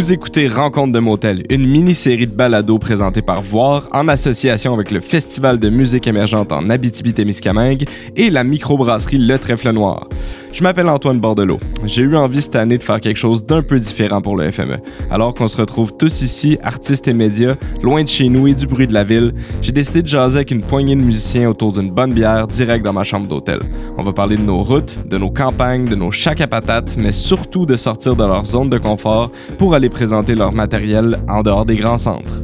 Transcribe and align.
Vous 0.00 0.14
écoutez 0.14 0.48
Rencontre 0.48 0.94
de 0.94 0.98
motel, 0.98 1.44
une 1.50 1.68
mini-série 1.68 2.26
de 2.26 2.32
balados 2.32 2.78
présentée 2.78 3.20
par 3.20 3.42
Voir 3.42 3.86
en 3.92 4.08
association 4.08 4.72
avec 4.72 4.92
le 4.92 4.98
Festival 4.98 5.58
de 5.58 5.68
musique 5.68 6.06
émergente 6.06 6.52
en 6.52 6.70
Abitibi-Témiscamingue 6.70 7.86
et 8.16 8.30
la 8.30 8.42
microbrasserie 8.42 9.18
Le 9.18 9.38
Trèfle 9.38 9.72
Noir. 9.72 10.08
Je 10.52 10.64
m'appelle 10.64 10.88
Antoine 10.88 11.20
Bordelot. 11.20 11.60
J'ai 11.84 12.02
eu 12.02 12.16
envie 12.16 12.42
cette 12.42 12.56
année 12.56 12.76
de 12.76 12.82
faire 12.82 13.00
quelque 13.00 13.16
chose 13.16 13.46
d'un 13.46 13.62
peu 13.62 13.78
différent 13.78 14.20
pour 14.20 14.36
le 14.36 14.50
FME. 14.50 14.78
Alors 15.10 15.32
qu'on 15.32 15.46
se 15.48 15.56
retrouve 15.56 15.96
tous 15.96 16.22
ici, 16.22 16.58
artistes 16.62 17.06
et 17.08 17.12
médias, 17.12 17.54
loin 17.82 18.02
de 18.02 18.08
chez 18.08 18.28
nous 18.28 18.48
et 18.48 18.54
du 18.54 18.66
bruit 18.66 18.86
de 18.86 18.92
la 18.92 19.04
ville, 19.04 19.32
j'ai 19.62 19.72
décidé 19.72 20.02
de 20.02 20.08
jaser 20.08 20.38
avec 20.38 20.50
une 20.50 20.62
poignée 20.62 20.96
de 20.96 21.00
musiciens 21.00 21.48
autour 21.48 21.72
d'une 21.72 21.90
bonne 21.90 22.12
bière 22.12 22.48
direct 22.48 22.84
dans 22.84 22.92
ma 22.92 23.04
chambre 23.04 23.28
d'hôtel. 23.28 23.60
On 23.96 24.02
va 24.02 24.12
parler 24.12 24.36
de 24.36 24.42
nos 24.42 24.62
routes, 24.62 24.98
de 25.08 25.18
nos 25.18 25.30
campagnes, 25.30 25.86
de 25.86 25.94
nos 25.94 26.10
chacs 26.10 26.40
à 26.40 26.48
patates, 26.48 26.96
mais 26.98 27.12
surtout 27.12 27.64
de 27.64 27.76
sortir 27.76 28.16
de 28.16 28.24
leur 28.24 28.44
zone 28.44 28.68
de 28.68 28.78
confort 28.78 29.30
pour 29.56 29.74
aller 29.74 29.88
présenter 29.88 30.34
leur 30.34 30.52
matériel 30.52 31.20
en 31.28 31.42
dehors 31.42 31.64
des 31.64 31.76
grands 31.76 31.98
centres. 31.98 32.42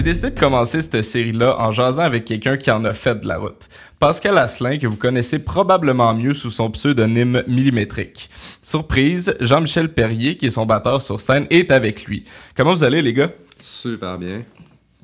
J'ai 0.00 0.04
décidé 0.04 0.30
de 0.30 0.40
commencer 0.40 0.80
cette 0.80 1.02
série-là 1.02 1.60
en 1.60 1.72
jasant 1.72 2.04
avec 2.04 2.24
quelqu'un 2.24 2.56
qui 2.56 2.70
en 2.70 2.86
a 2.86 2.94
fait 2.94 3.20
de 3.20 3.28
la 3.28 3.36
route. 3.36 3.68
Pascal 3.98 4.38
Asselin, 4.38 4.78
que 4.78 4.86
vous 4.86 4.96
connaissez 4.96 5.44
probablement 5.44 6.14
mieux 6.14 6.32
sous 6.32 6.50
son 6.50 6.70
pseudonyme 6.70 7.42
millimétrique. 7.46 8.30
Surprise, 8.62 9.36
Jean-Michel 9.40 9.92
Perrier, 9.92 10.38
qui 10.38 10.46
est 10.46 10.50
son 10.52 10.64
batteur 10.64 11.02
sur 11.02 11.20
scène, 11.20 11.46
est 11.50 11.70
avec 11.70 12.06
lui. 12.06 12.24
Comment 12.56 12.72
vous 12.72 12.82
allez, 12.82 13.02
les 13.02 13.12
gars? 13.12 13.30
Super 13.58 14.16
bien. 14.16 14.42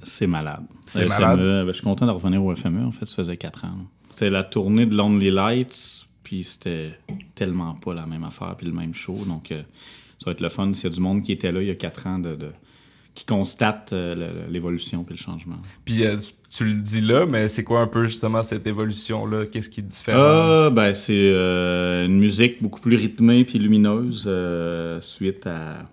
C'est 0.03 0.27
malade. 0.27 0.63
C'est 0.87 1.03
Le 1.03 1.09
malade. 1.09 1.41
Ben, 1.41 1.67
je 1.67 1.73
suis 1.73 1.83
content 1.85 2.07
de 2.07 2.13
revenir 2.13 2.43
au 2.43 2.57
FME, 2.57 2.87
en 2.87 2.91
fait, 2.93 3.05
ça 3.05 3.17
faisait 3.17 3.37
4 3.37 3.67
ans. 3.67 3.77
C'était 4.09 4.31
la 4.31 4.45
tournée 4.45 4.87
de 4.87 4.95
Lonely 4.97 5.31
Lights, 5.31 6.07
puis 6.23 6.43
c'était 6.43 6.93
tellement 7.35 7.75
pas 7.75 7.93
la 7.93 8.07
même 8.07 8.25
affaire, 8.25 8.55
puis 8.57 8.67
le 8.67 8.73
même 8.73 8.95
show. 8.95 9.19
Donc, 9.29 9.53
euh, 9.53 9.61
ça 10.21 10.31
va 10.31 10.33
être 10.33 10.41
le 10.41 10.49
fun 10.49 10.73
s'il 10.73 10.85
y 10.85 10.87
a 10.91 10.95
du 10.95 11.01
monde 11.03 11.23
qui 11.23 11.33
était 11.33 11.53
là 11.53 11.61
il 11.61 11.69
y 11.69 11.71
a 11.71 11.75
4 11.75 12.07
ans, 12.07 12.19
de, 12.19 12.35
de- 12.35 12.53
qui 13.17 13.25
constate 13.27 13.93
euh, 13.93 14.47
l'évolution 14.49 15.03
puis 15.03 15.17
le 15.17 15.21
changement. 15.21 15.57
Puis 15.85 16.05
euh, 16.05 16.17
tu- 16.17 16.33
tu 16.49 16.65
le 16.65 16.75
dis 16.81 17.01
là, 17.01 17.27
mais 17.27 17.49
c'est 17.49 17.65
quoi 17.65 17.81
un 17.81 17.87
peu 17.89 18.05
justement 18.07 18.43
cette 18.45 18.67
évolution-là? 18.67 19.47
Qu'est-ce 19.47 19.69
qui 19.69 19.81
est 19.81 19.83
différent? 19.83 20.21
Ah, 20.23 20.71
ben, 20.71 20.95
c'est 20.95 21.13
euh, 21.35 22.07
une 22.07 22.19
musique 22.21 22.63
beaucoup 22.63 22.81
plus 22.81 22.97
rythmée 22.97 23.45
puis 23.45 23.59
lumineuse 23.59 24.31
suite 25.03 25.47
à 25.47 25.85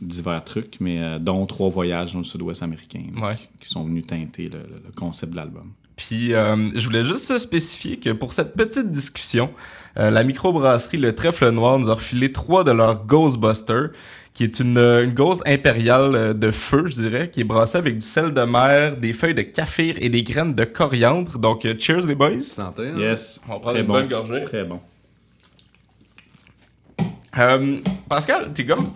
divers 0.00 0.44
trucs, 0.44 0.76
mais 0.80 1.18
dont 1.18 1.44
trois 1.46 1.68
voyages 1.70 2.12
dans 2.12 2.20
le 2.20 2.24
sud-ouest 2.24 2.62
américain 2.62 3.02
Ouais. 3.20 3.36
qui 3.60 3.68
sont 3.68 3.82
venus 3.84 4.06
teinter 4.06 4.44
le, 4.44 4.58
le- 4.58 4.82
le 4.86 4.92
concept 4.96 5.32
de 5.32 5.36
l'album. 5.38 5.72
Puis 5.96 6.32
euh, 6.32 6.70
je 6.76 6.86
voulais 6.86 7.04
juste 7.04 7.36
spécifier 7.38 7.98
que 7.98 8.10
pour 8.10 8.32
cette 8.32 8.54
petite 8.54 8.90
discussion, 8.92 9.50
euh, 9.98 10.10
la 10.10 10.22
microbrasserie 10.22 10.96
Le 10.98 11.12
Trèfle 11.14 11.50
Noir 11.50 11.80
nous 11.80 11.90
a 11.90 11.94
refilé 11.94 12.30
trois 12.32 12.62
de 12.62 12.70
leurs 12.70 13.04
Ghostbusters, 13.04 13.90
qui 14.38 14.44
est 14.44 14.60
une, 14.60 14.78
euh, 14.78 15.02
une 15.02 15.14
gauze 15.14 15.42
impériale 15.46 16.14
euh, 16.14 16.32
de 16.32 16.52
feu, 16.52 16.84
je 16.86 16.94
dirais, 17.02 17.28
qui 17.28 17.40
est 17.40 17.44
brassée 17.44 17.76
avec 17.76 17.96
du 17.96 18.06
sel 18.06 18.32
de 18.32 18.42
mer, 18.42 18.96
des 18.96 19.12
feuilles 19.12 19.34
de 19.34 19.42
kaffir 19.42 19.96
et 19.98 20.08
des 20.10 20.22
graines 20.22 20.54
de 20.54 20.62
coriandre. 20.62 21.40
Donc 21.40 21.64
euh, 21.64 21.74
cheers 21.76 22.06
les 22.06 22.14
boys! 22.14 22.40
Santé. 22.40 22.82
hein? 22.86 22.98
Yes. 23.00 23.40
On 23.48 23.54
va 23.54 23.58
prendre 23.58 23.72
Très 23.72 23.80
une 23.80 23.86
bon. 23.88 23.92
bonne 23.94 24.06
gorgée. 24.08 24.42
Très 24.42 24.62
bon. 24.62 24.78
Euh, 27.36 27.78
Pascal, 28.08 28.52
t'es 28.54 28.64
comme, 28.64 28.92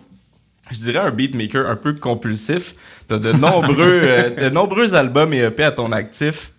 je 0.70 0.78
dirais, 0.78 1.00
un 1.00 1.10
beatmaker 1.10 1.68
un 1.68 1.74
peu 1.74 1.92
compulsif. 1.94 2.76
T'as 3.08 3.18
de 3.18 3.32
nombreux, 3.32 3.74
euh, 4.04 4.48
de 4.48 4.48
nombreux 4.48 4.94
albums 4.94 5.34
et 5.34 5.40
EP 5.40 5.64
à 5.64 5.72
ton 5.72 5.90
actif, 5.90 6.52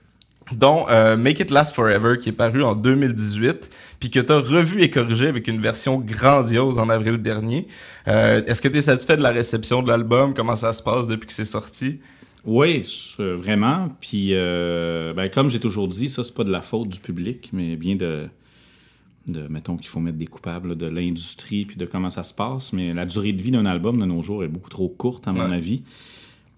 dont 0.52 0.88
euh, 0.90 1.16
Make 1.16 1.40
It 1.40 1.52
Last 1.52 1.74
Forever, 1.74 2.18
qui 2.19 2.29
est 2.29 2.34
paru 2.34 2.63
en 2.63 2.75
2018, 2.75 3.69
puis 4.03 4.09
que 4.09 4.19
t'as 4.19 4.40
revu 4.41 4.81
et 4.81 4.90
corrigé 4.90 5.28
avec 5.28 5.47
une 5.47 5.62
version 5.62 5.97
grandiose 5.97 6.78
en 6.78 6.90
avril 6.90 7.19
dernier. 7.22 7.68
Euh, 8.09 8.44
Est-ce 8.47 8.62
que 8.62 8.68
t'es 8.68 8.81
satisfait 8.81 9.16
de 9.16 9.22
la 9.22 9.30
réception 9.30 9.81
de 9.81 9.88
l'album? 9.88 10.34
Comment 10.34 10.58
ça 10.58 10.74
se 10.74 10.84
passe 10.84 11.08
depuis 11.08 11.25
que 11.28 11.31
c'est 11.31 11.46
sorti? 11.46 12.02
Oui, 12.44 12.84
euh, 13.22 13.34
vraiment. 13.38 13.96
Puis, 14.02 14.31
euh, 14.34 15.14
ben, 15.14 15.30
comme 15.30 15.50
j'ai 15.50 15.62
toujours 15.62 15.88
dit, 15.88 16.09
ça, 16.09 16.25
c'est 16.25 16.36
pas 16.36 16.44
de 16.44 16.52
la 16.52 16.62
faute 16.62 16.90
du 16.90 17.00
public, 17.00 17.52
mais 17.53 17.78
bien 17.78 17.96
de, 17.96 18.28
de 19.28 19.47
mettons 19.47 19.78
qu'il 19.78 19.88
faut 19.88 20.02
mettre 20.02 20.18
des 20.18 20.28
coupables 20.28 20.68
là, 20.72 20.75
de 20.75 20.88
l'industrie 20.88 21.64
puis 21.64 21.78
de 21.78 21.85
comment 21.85 22.09
ça 22.09 22.24
se 22.24 22.34
passe. 22.34 22.74
Mais 22.74 22.94
la 22.94 23.06
durée 23.06 23.31
de 23.31 23.41
vie 23.41 23.52
d'un 23.52 23.66
album 23.66 24.02
de 24.02 24.06
nos 24.06 24.22
jours 24.22 24.44
est 24.44 24.50
beaucoup 24.50 24.70
trop 24.70 24.90
courte, 24.90 25.30
à 25.30 25.31
mon 25.31 25.47
Ouais. 25.50 25.56
avis. 25.56 25.84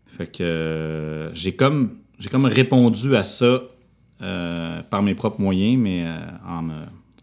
Fait 0.07 0.25
que 0.35 0.41
euh, 0.41 1.31
j'ai 1.35 1.55
comme, 1.55 1.91
j'ai 2.17 2.29
comme 2.29 2.45
répondu 2.45 3.15
à 3.15 3.23
ça 3.23 3.61
euh, 4.23 4.81
par 4.89 5.03
mes 5.03 5.13
propres 5.13 5.39
moyens, 5.41 5.77
mais 5.79 6.03
en, 6.47 6.63
me- 6.63 6.73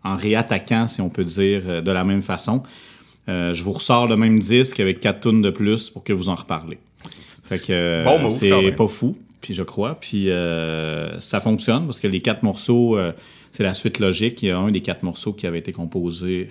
en 0.05 0.17
réattaquant, 0.17 0.87
si 0.89 1.01
on 1.01 1.09
peut 1.11 1.25
dire, 1.25 1.63
euh, 1.67 1.81
de 1.81 1.91
la 1.91 2.05
même 2.05 2.23
façon. 2.23 2.63
Euh, 3.29 3.55
je 3.55 3.63
vous 3.63 3.73
ressors 3.73 4.09
le 4.09 4.17
même 4.17 4.39
disque 4.41 4.81
avec 4.81 5.01
quatre 5.01 5.21
tunes 5.29 5.43
de 5.43 5.51
plus 5.51 5.91
pour 5.91 6.03
que 6.05 6.13
vous 6.13 6.29
en 6.29 6.35
reparlez. 6.35 6.79
Fait 7.45 7.59
que 7.61 7.73
euh, 7.73 8.05
Bon 8.05 8.29
c'est 8.31 8.73
pas 8.73 8.89
fou, 8.89 9.17
puis 9.41 9.55
je 9.55 9.63
crois. 9.63 9.95
Puis 10.01 10.31
euh, 10.31 11.19
ça 11.21 11.41
fonctionne 11.41 11.87
parce 11.87 12.01
que 12.01 12.07
les 12.09 12.21
quatre 12.21 12.43
morceaux, 12.43 12.97
euh, 12.97 13.13
c'est 13.53 13.63
la 13.63 13.75
suite 13.75 13.99
logique. 14.01 14.43
Il 14.43 14.49
y 14.49 14.51
a 14.51 14.59
un 14.59 14.71
des 14.71 14.81
quatre 14.81 15.03
morceaux 15.05 15.33
qui 15.33 15.47
avait 15.47 15.59
été 15.61 15.73
composé 15.73 16.49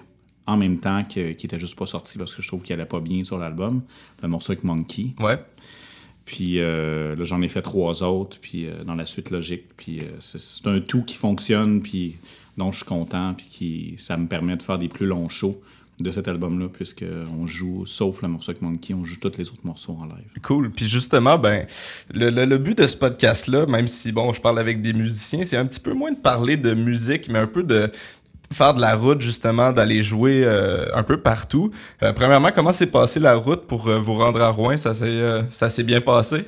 en 0.48 0.58
même 0.58 0.80
temps 0.80 1.04
que- 1.04 1.34
qui 1.34 1.46
était 1.46 1.60
juste 1.60 1.78
pas 1.78 1.86
sorti 1.86 2.18
parce 2.18 2.34
que 2.34 2.42
je 2.42 2.48
trouve 2.48 2.62
qu'il 2.64 2.74
allait 2.74 2.86
pas 2.86 3.00
bien 3.00 3.24
sur 3.24 3.38
l'album. 3.38 3.82
Le 4.22 4.28
morceau 4.28 4.52
avec 4.54 4.64
Monkey. 4.64 5.08
Ouais. 5.20 5.40
Puis 6.31 6.59
euh, 6.59 7.14
là, 7.18 7.25
j'en 7.25 7.42
ai 7.42 7.50
fait 7.50 7.62
trois 7.62 8.03
autres, 8.03 8.38
puis 8.40 8.66
euh, 8.66 8.86
dans 8.86 8.96
la 8.96 9.06
suite 9.06 9.31
logique. 9.31 9.66
Puis 9.75 10.00
euh, 10.00 10.03
c'est 10.22 10.66
un 10.68 10.80
tout 10.80 11.03
qui 11.03 11.16
fonctionne, 11.16 11.81
puis 11.81 12.16
dont 12.56 12.72
je 12.72 12.78
suis 12.78 12.86
content, 12.86 13.34
puis 13.36 13.47
qui 13.47 13.96
ça 13.97 14.16
me 14.16 14.28
permet 14.28 14.56
de 14.56 14.62
faire 14.62 14.78
des 14.80 14.88
plus 14.88 15.06
longs 15.08 15.28
shows 15.28 15.62
de 16.00 16.09
cet 16.09 16.30
album-là, 16.30 16.68
puisque 16.72 17.03
on 17.38 17.46
joue, 17.46 17.86
sauf 17.86 18.22
le 18.22 18.30
morceau 18.30 18.52
avec 18.52 18.62
Monkey, 18.62 18.94
on 18.94 19.03
joue 19.03 19.20
tous 19.20 19.38
les 19.38 19.50
autres 19.50 19.66
morceaux 19.66 19.97
en 20.02 20.06
live. 20.06 20.24
Cool. 20.41 20.72
Puis 20.72 20.88
justement, 20.88 21.38
ben, 21.38 21.68
le, 22.14 22.30
le- 22.30 22.46
le 22.46 22.58
but 22.58 22.78
de 22.78 22.88
ce 22.88 22.96
podcast-là, 22.96 23.66
même 23.66 23.90
si, 23.90 24.14
bon, 24.14 24.31
je 24.31 24.40
parle 24.40 24.58
avec 24.59 24.81
des 24.81 24.94
musiciens, 24.94 25.44
c'est 25.44 25.58
un 25.58 25.66
petit 25.66 25.81
peu 25.81 25.94
moins 25.94 26.14
de 26.14 26.20
parler 26.20 26.56
de 26.56 26.74
musique, 26.74 27.28
mais 27.28 27.40
un 27.40 27.46
peu 27.47 27.62
de 27.62 27.91
faire 28.52 28.74
de 28.74 28.82
la 28.82 28.96
route, 28.96 29.22
justement, 29.22 29.72
d'aller 29.72 30.04
jouer 30.04 30.44
euh, 30.44 30.86
un 30.94 31.04
peu 31.04 31.18
partout. 31.18 31.72
Euh, 32.04 32.14
premièrement, 32.14 32.50
comment 32.54 32.72
s'est 32.72 32.88
passé 32.88 33.20
la 33.20 33.36
route 33.36 33.62
pour 33.68 33.88
euh, 33.88 34.00
vous 34.00 34.14
rendre 34.16 34.42
à 34.42 34.50
Rouen? 34.50 34.78
Ça 34.78 34.94
s'est 34.94 35.06
euh, 35.06 35.42
ça 35.52 35.70
s'est 35.70 35.84
bien 35.84 36.02
passé? 36.02 36.46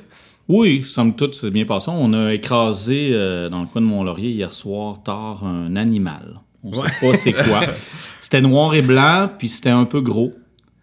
Oui, 0.48 0.84
somme 0.84 1.14
toute, 1.14 1.34
c'est 1.34 1.50
bien 1.50 1.64
passé. 1.64 1.90
On 1.92 2.12
a 2.12 2.32
écrasé 2.34 3.10
euh, 3.12 3.48
dans 3.48 3.60
le 3.60 3.66
coin 3.66 3.80
de 3.80 3.86
Mont-Laurier 3.86 4.30
hier 4.30 4.52
soir 4.52 5.02
tard 5.02 5.44
un 5.44 5.74
animal. 5.76 6.40
On 6.62 6.72
sait 6.72 6.92
pas 7.00 7.16
c'est 7.16 7.32
quoi. 7.32 7.60
C'était 8.20 8.40
noir 8.40 8.74
et 8.74 8.82
blanc, 8.82 9.28
puis 9.38 9.48
c'était 9.48 9.70
un 9.70 9.84
peu 9.84 10.00
gros. 10.00 10.32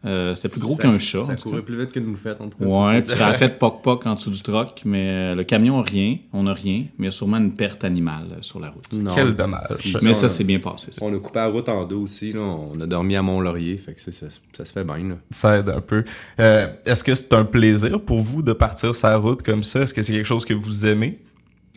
Euh, 0.04 0.34
c'était 0.34 0.50
plus 0.50 0.62
gros 0.62 0.76
Ça- 0.76 0.82
qu'un 0.82 0.98
chat. 0.98 1.22
Ça 1.22 1.36
courait 1.36 1.62
plus 1.62 1.78
vite 1.80 1.92
qu'une 1.92 2.06
moufette, 2.06 2.42
en 2.42 2.48
tout 2.50 2.58
cas. 2.58 2.66
Ouais, 2.66 3.02
c'est 3.04 3.10
puis 3.10 3.18
ça 3.18 3.28
a 3.28 3.34
fait 3.36 3.60
poc-poc 3.60 4.08
en 4.08 4.16
dessous 4.16 4.32
du 4.32 4.42
troc, 4.42 4.82
mais 4.84 5.08
euh, 5.10 5.36
le 5.36 5.44
camion 5.44 5.80
a 5.80 5.84
rien, 5.84 6.18
on 6.34 6.48
a 6.48 6.54
rien, 6.54 6.86
mais 6.98 7.04
il 7.04 7.06
y 7.06 7.08
a 7.08 7.12
sûrement 7.12 7.38
une 7.38 7.54
perte 7.54 7.84
animale 7.84 8.26
euh, 8.32 8.38
sur 8.42 8.60
la 8.60 8.72
route. 8.72 8.92
Non. 8.94 9.12
Quel 9.14 9.36
dommage. 9.36 9.96
Mais 10.02 10.16
ça 10.16 10.28
s'est 10.28 10.44
bien 10.44 10.58
passé. 10.58 10.92
ça. 10.92 11.06
On 11.06 11.14
a 11.16 11.20
coupé 11.20 11.38
la 11.38 11.48
route 11.50 11.70
en 11.70 11.86
deux 11.86 11.98
aussi. 11.98 12.32
Là. 12.34 12.40
On 12.40 12.82
a 12.82 12.88
dormi 12.88 13.16
à 13.16 13.22
Mont-Laurier. 13.22 13.78
Fait 13.78 13.94
que 13.94 14.02
ça, 14.02 14.12
ça, 14.12 14.26
ça 14.58 14.66
se 14.66 14.72
fait 14.74 14.84
bien. 14.84 15.08
Là. 15.08 15.16
Ça 15.30 15.60
aide 15.60 15.70
un 15.70 15.82
peu. 15.82 16.04
Euh, 16.40 16.68
Est-ce 16.84 17.04
que 17.04 17.14
c'est 17.14 17.34
un 17.34 17.46
plaisir 17.46 18.02
pour 18.02 18.22
vous 18.22 18.42
de 18.42 18.54
partir 18.54 18.96
sur 18.96 19.08
la 19.08 19.18
route 19.18 19.44
comme 19.44 19.64
ça? 19.64 19.82
Est-ce 19.82 19.94
que 19.94 20.02
c'est 20.02 20.14
quelque 20.14 20.26
chose 20.28 20.46
que 20.46 20.56
vous 20.56 20.88
aimez? 20.88 21.20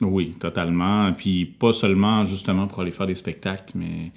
Oui, 0.00 0.34
totalement. 0.40 1.12
Puis 1.12 1.44
pas 1.44 1.74
seulement 1.74 2.24
justement 2.24 2.66
pour 2.68 2.80
aller 2.80 2.90
faire 2.90 3.06
des 3.06 3.14
spectacles, 3.14 3.72
mais 3.74 4.12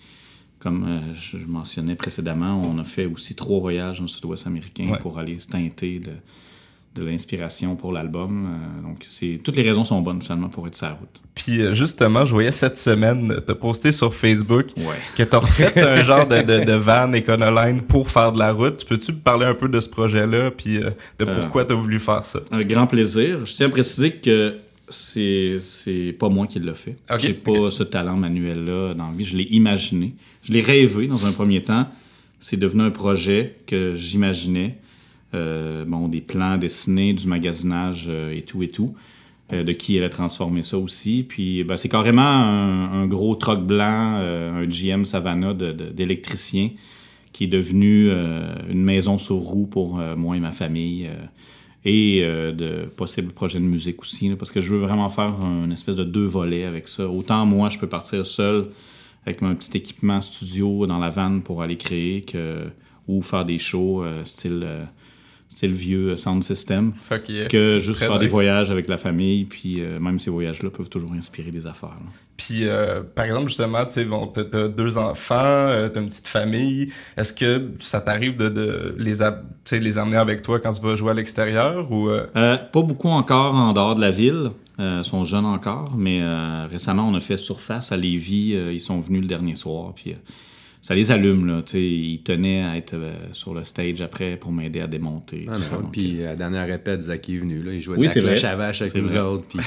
comme 0.59 0.85
euh, 0.87 1.13
je 1.13 1.37
mentionnais 1.45 1.95
précédemment, 1.95 2.61
on 2.65 2.79
a 2.79 2.83
fait 2.83 3.05
aussi 3.05 3.35
trois 3.35 3.59
voyages 3.59 3.97
dans 3.97 4.03
le 4.03 4.07
sud-ouest 4.09 4.47
américain 4.47 4.89
Ouais. 4.91 4.99
pour 4.99 5.19
aller 5.19 5.37
se 5.39 5.47
teinter 5.47 5.99
de, 5.99 6.11
de 6.99 7.05
l'inspiration 7.07 7.75
pour 7.75 7.91
l'album. 7.91 8.47
Euh, 8.47 8.81
donc 8.87 9.05
c'est 9.07 9.39
toutes 9.43 9.55
les 9.57 9.63
raisons 9.63 9.83
sont 9.83 10.01
bonnes 10.01 10.21
finalement 10.21 10.49
pour 10.49 10.65
être 10.67 10.75
sur 10.75 10.87
la 10.87 10.93
route. 10.93 11.21
Puis 11.35 11.61
euh, 11.61 11.75
justement, 11.75 12.25
je 12.25 12.31
voyais 12.33 12.51
cette 12.51 12.75
semaine, 12.77 13.35
t'as 13.45 13.53
posté 13.53 13.91
sur 13.91 14.15
Facebook 14.15 14.67
Ouais. 14.77 14.95
que 15.15 15.21
t'as 15.21 15.37
refait 15.37 15.79
un 15.81 16.03
genre 16.03 16.27
de, 16.27 16.41
de, 16.41 16.63
de 16.65 16.73
van 16.73 17.13
Econoline 17.13 17.81
pour 17.83 18.09
faire 18.09 18.31
de 18.31 18.39
la 18.39 18.51
route. 18.51 18.83
Peux-tu 18.85 19.11
me 19.11 19.17
parler 19.19 19.45
un 19.45 19.53
peu 19.53 19.69
de 19.69 19.79
ce 19.79 19.89
projet-là, 19.89 20.49
puis 20.49 20.77
euh, 20.77 20.89
de 21.19 21.25
Euh, 21.25 21.35
pourquoi 21.41 21.65
t'as 21.65 21.75
voulu 21.75 21.99
faire 21.99 22.25
ça? 22.25 22.39
Un 22.51 22.61
grand 22.63 22.87
plaisir. 22.87 23.45
Je 23.45 23.53
tiens 23.53 23.67
à 23.67 23.69
préciser 23.69 24.11
que 24.13 24.55
c'est 24.89 25.57
c'est 25.59 26.13
pas 26.17 26.29
moi 26.29 26.47
qui 26.47 26.59
l'ai 26.59 26.73
fait. 26.75 26.97
Ok, 27.11 27.19
J'ai 27.19 27.33
pas 27.33 27.69
ce 27.71 27.83
talent 27.83 28.15
manuel-là 28.17 28.93
dans 28.93 29.09
la 29.11 29.15
vie. 29.17 29.25
Je 29.25 29.35
l'ai 29.37 29.47
imaginé. 29.51 30.13
Je 30.43 30.51
l'ai 30.53 30.61
rêvé 30.61 31.07
dans 31.07 31.25
un 31.25 31.31
premier 31.31 31.61
temps. 31.61 31.87
C'est 32.39 32.57
devenu 32.57 32.83
un 32.83 32.91
projet 32.91 33.55
que 33.65 33.93
j'imaginais. 33.93 34.77
Euh, 35.33 35.83
bon, 35.85 36.07
des 36.07 36.21
plans 36.21 36.57
dessinés, 36.57 37.11
du 37.13 37.27
magasinage 37.27 38.05
euh, 38.07 38.33
et 38.33 38.43
tout 38.43 38.63
et 38.63 38.69
tout. 38.69 38.95
Euh, 39.53 39.63
de 39.63 39.71
qui 39.73 39.97
allait 39.97 40.09
transformer 40.09 40.63
ça 40.63 40.77
aussi. 40.77 41.25
Puis 41.27 41.63
ben, 41.63 41.75
c'est 41.77 41.89
carrément 41.89 42.21
un, 42.21 43.01
un 43.01 43.07
gros 43.07 43.35
troc 43.35 43.65
blanc, 43.65 44.15
un 44.15 44.65
GM 44.67 45.03
Savannah 45.05 45.53
de- 45.53 45.71
de- 45.73 45.89
d'électricien 45.89 46.69
qui 47.33 47.43
est 47.43 47.47
devenu 47.47 48.09
une 48.69 48.81
maison 48.83 49.19
sur 49.19 49.35
roue 49.35 49.67
pour 49.67 49.97
moi 50.17 50.35
et 50.37 50.39
ma 50.39 50.51
famille. 50.51 51.07
Euh, 51.87 51.89
et 51.89 52.23
euh, 52.23 52.51
de 52.51 52.85
possibles 52.85 53.31
projets 53.31 53.59
de 53.59 53.65
musique 53.65 54.01
aussi, 54.01 54.29
parce 54.35 54.51
que 54.51 54.61
je 54.61 54.73
veux 54.73 54.79
vraiment 54.79 55.09
faire 55.09 55.33
une 55.41 55.71
espèce 55.71 55.95
de 55.95 56.03
deux 56.03 56.25
volets 56.25 56.65
avec 56.65 56.87
ça. 56.87 57.07
Autant 57.07 57.45
moi, 57.45 57.69
je 57.69 57.77
peux 57.77 57.87
partir 57.87 58.25
seul 58.25 58.67
avec 59.25 59.41
mon 59.41 59.55
petit 59.55 59.77
équipement 59.77 60.21
studio 60.21 60.85
dans 60.87 60.99
la 60.99 61.09
vanne 61.09 61.41
pour 61.41 61.61
aller 61.61 61.77
créer 61.77 62.21
que, 62.21 62.67
ou 63.07 63.21
faire 63.21 63.45
des 63.45 63.57
shows 63.57 64.03
euh, 64.03 64.23
style, 64.23 64.67
euh, 65.51 65.55
style 65.55 65.73
vieux 65.73 66.17
sound 66.17 66.43
system, 66.43 66.93
Fait 67.09 67.23
qu'il 67.23 67.35
y 67.35 67.41
a- 67.41 67.45
que 67.47 67.79
juste 67.79 67.97
Très 67.97 68.07
faire 68.07 68.19
des 68.19 68.27
voyages 68.27 68.69
avec 68.71 68.87
la 68.87 68.97
famille, 68.97 69.45
puis 69.45 69.81
euh, 69.81 69.99
même 69.99 70.19
ces 70.19 70.29
voyages-là 70.29 70.69
peuvent 70.69 70.89
toujours 70.89 71.13
inspirer 71.13 71.51
des 71.51 71.65
affaires. 71.67 71.89
là. 71.89 72.11
Puis, 72.37 72.67
euh, 72.67 73.01
par 73.15 73.25
exemple, 73.25 73.47
justement, 73.47 73.83
tu 73.85 73.93
sais, 73.93 74.05
bon, 74.05 74.27
t'as 74.27 74.67
deux 74.67 74.99
enfants, 74.99 75.35
euh, 75.39 75.89
t'as 75.89 75.99
une 76.01 76.07
petite 76.09 76.27
famille. 76.27 76.91
Est-ce 77.17 77.33
que 77.33 77.71
ça 77.79 77.99
t'arrive 77.99 78.37
de, 78.37 78.47
de 78.49 78.95
les, 78.99 79.15
les 79.79 79.97
emmener 79.97 80.17
avec 80.17 80.43
toi 80.43 80.59
quand 80.59 80.71
tu 80.71 80.81
vas 80.83 80.95
jouer 80.95 81.09
à 81.09 81.13
l'extérieur 81.15 81.91
ou 81.91 82.09
euh, 82.09 82.27
pas 82.35 82.81
beaucoup 82.83 83.07
encore 83.09 83.55
en 83.55 83.73
dehors 83.73 83.95
de 83.95 84.01
la 84.01 84.11
ville. 84.11 84.51
Ils 84.77 85.03
sont 85.03 85.25
jeunes 85.25 85.47
encore, 85.47 85.95
mais 85.97 86.21
récemment, 86.67 87.07
on 87.09 87.15
a 87.15 87.19
fait 87.19 87.37
surface 87.37 87.91
à 87.91 87.97
Lévis. 87.97 88.51
Ils 88.71 88.79
sont 88.81 88.99
venus 88.99 89.21
le 89.21 89.27
dernier 89.27 89.55
soir, 89.55 89.93
puis 89.95 90.13
ça 90.81 90.95
les 90.95 91.11
allume. 91.11 91.45
Là, 91.47 91.61
tu 91.65 91.71
sais, 91.73 91.81
ils 91.83 92.21
tenaient 92.23 92.63
à 92.63 92.77
être 92.77 92.93
euh, 92.93 93.13
sur 93.33 93.53
le 93.53 93.63
stage 93.63 94.01
après 94.01 94.37
pour 94.37 94.51
m'aider 94.51 94.79
à 94.79 94.87
démonter. 94.87 95.45
Ah, 95.49 95.57
non, 95.71 95.81
donc, 95.81 95.91
Puis 95.91 96.23
à 96.23 96.27
la 96.29 96.35
dernière 96.35 96.67
répète, 96.67 97.01
Zach 97.03 97.27
est 97.29 97.37
venu, 97.37 97.61
là, 97.63 97.73
il 97.73 97.81
jouait 97.81 97.97
Oui, 97.97 98.07
de 98.07 98.21
la 98.21 98.27
cloche 98.27 98.43
à 98.43 98.55
vache 98.55 98.81
avec 98.81 98.95
nous 98.95 99.07
vrai. 99.07 99.19
autres, 99.19 99.47
puis 99.47 99.59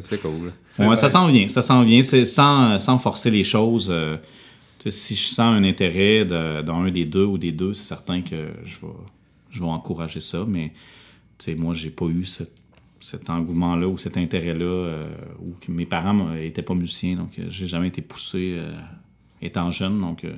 c'est 0.00 0.20
cool. 0.20 0.52
Ouais, 0.78 0.96
ça 0.96 1.08
s'en 1.08 1.26
vient, 1.28 1.48
ça 1.48 1.62
s'en 1.62 1.82
vient. 1.84 2.02
Sans, 2.02 2.78
sans 2.78 2.98
forcer 2.98 3.30
les 3.30 3.44
choses. 3.44 3.88
euh, 3.90 4.16
si 4.88 5.14
je 5.16 5.26
sens 5.26 5.40
un 5.56 5.64
intérêt 5.64 6.24
de- 6.24 6.62
dans 6.62 6.76
un 6.82 6.90
des 6.90 7.06
deux 7.06 7.24
ou 7.24 7.38
des 7.38 7.50
deux, 7.52 7.74
c'est 7.74 7.84
certain 7.86 8.20
que 8.22 8.36
je 8.64 8.76
vais, 8.80 8.92
je 9.50 9.60
vais 9.60 9.66
encourager 9.66 10.20
ça. 10.20 10.44
Mais 10.46 10.72
moi, 11.56 11.74
j'ai 11.74 11.90
pas 11.90 12.06
eu 12.06 12.24
ce- 12.24 12.44
cet 13.00 13.28
engouement-là 13.30 13.88
ou 13.88 13.98
cet 13.98 14.16
intérêt-là, 14.16 14.64
euh, 14.64 15.08
ou 15.40 15.54
que 15.60 15.70
mes 15.72 15.86
parents 15.86 16.14
n'étaient 16.34 16.62
pas 16.62 16.74
musiciens, 16.74 17.16
donc 17.16 17.30
euh, 17.38 17.46
j'ai 17.50 17.66
jamais 17.66 17.88
été 17.88 18.00
poussé 18.02 18.56
euh, 18.58 18.70
étant 19.42 19.70
jeune. 19.70 20.00
Donc, 20.00 20.24
euh, 20.24 20.32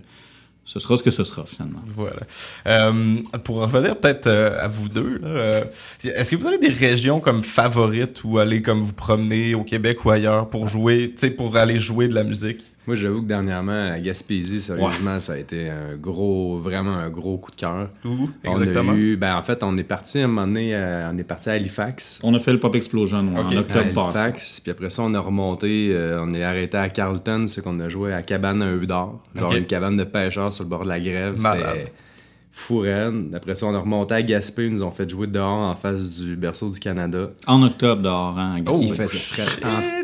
ce 0.69 0.79
sera 0.81 0.99
ce 0.99 1.03
que 1.03 1.11
ce 1.11 1.25
sera 1.25 1.47
finalement. 1.47 1.81
Voilà. 1.87 2.21
Euh, 2.67 3.23
pour 3.43 3.56
revenir 3.56 3.97
peut-être 3.97 4.27
euh, 4.27 4.62
à 4.62 4.69
vous 4.69 4.91
deux, 4.91 5.19
euh, 5.25 5.65
est-ce 6.05 6.33
que 6.33 6.37
vous 6.37 6.47
avez 6.47 6.59
des 6.59 6.69
régions 6.69 7.21
comme 7.21 7.43
favorites 7.43 8.23
où 8.23 8.39
aller 8.39 8.61
comme 8.61 8.83
vous 8.83 8.93
promener 8.93 9.55
au 9.55 9.65
Québec 9.65 10.05
ou 10.05 10.11
ailleurs 10.11 10.50
pour 10.50 10.69
jouer, 10.69 11.12
tu 11.15 11.21
sais, 11.21 11.31
pour 11.31 11.56
aller 11.56 11.81
jouer 11.81 12.06
de 12.06 12.15
la 12.15 12.23
musique? 12.23 12.62
Moi, 12.88 12.96
j'avoue 12.96 13.20
que 13.20 13.26
dernièrement, 13.26 13.90
à 13.93 14.00
Gaspésie, 14.00 14.62
sérieusement, 14.62 15.20
ça 15.20 15.35
a 15.35 15.37
été 15.37 15.69
un 15.69 15.94
gros, 15.94 16.56
vraiment 16.58 16.94
un 16.94 17.11
gros 17.11 17.37
coup 17.37 17.50
de 17.50 17.56
cœur. 17.56 17.90
Où 18.02 18.31
On 18.46 18.62
exactement? 18.62 18.93
a 18.93 18.96
eu, 18.96 19.19
ben 19.19 19.37
en 19.37 19.43
fait, 19.43 19.62
on 19.62 19.76
est 19.76 19.85
parti 19.85 20.20
à 20.20 20.25
un 20.25 20.26
moment 20.26 20.46
donné, 20.46 20.75
euh, 20.75 21.11
on 21.12 21.19
est 21.19 21.23
parti 21.23 21.50
à 21.50 21.52
Halifax. 21.52 22.20
On 22.23 22.32
a 22.32 22.38
fait 22.38 22.50
le 22.50 22.58
Pop 22.58 22.75
Explosion 22.75 23.29
ouais, 23.29 23.40
en 23.40 23.56
octobre 23.58 23.93
passé. 23.93 24.19
Halifax, 24.19 24.61
puis 24.61 24.70
après 24.73 24.88
ça, 24.88 25.02
on 25.02 25.12
a 25.12 25.20
remonté, 25.20 25.90
euh, 25.93 26.25
on 26.25 26.32
est 26.32 26.43
arrêté 26.43 26.79
à 26.79 26.88
Carlton, 26.88 27.44
c'est 27.46 27.62
qu'on 27.62 27.79
a 27.79 27.90
joué 27.90 28.14
à 28.14 28.23
Cabane 28.23 28.62
à 28.62 28.87
d'or, 28.87 29.23
genre 29.37 29.52
une 29.52 29.67
cabane 29.67 29.99
de 29.99 30.05
pêcheurs 30.05 30.50
sur 30.50 30.64
le 30.64 30.70
bord 30.70 30.85
de 30.85 30.88
la 30.88 30.99
grève. 30.99 31.35
C'était 31.37 31.93
fou 32.58 32.78
raide. 32.81 33.34
Après 33.34 33.55
ça, 33.55 33.66
on 33.66 33.75
a 33.75 33.78
remonté 33.78 34.14
à 34.14 34.22
Gaspé, 34.22 34.66
ils 34.66 34.72
nous 34.72 34.82
ont 34.82 34.90
fait 34.90 35.08
jouer 35.08 35.26
dehors 35.26 35.46
en 35.70 35.75
face 35.75 36.20
du 36.20 36.37
berceau 36.37 36.69
du 36.70 36.78
Canada. 36.81 37.31
En 37.46 37.62
octobre 37.62 38.02
dehors, 38.02 38.38
hein, 38.38 38.56
à 38.56 38.60
Gaspé. 38.60 38.87
Il 38.87 38.94
faisait 38.94 39.19
frais. 39.19 39.44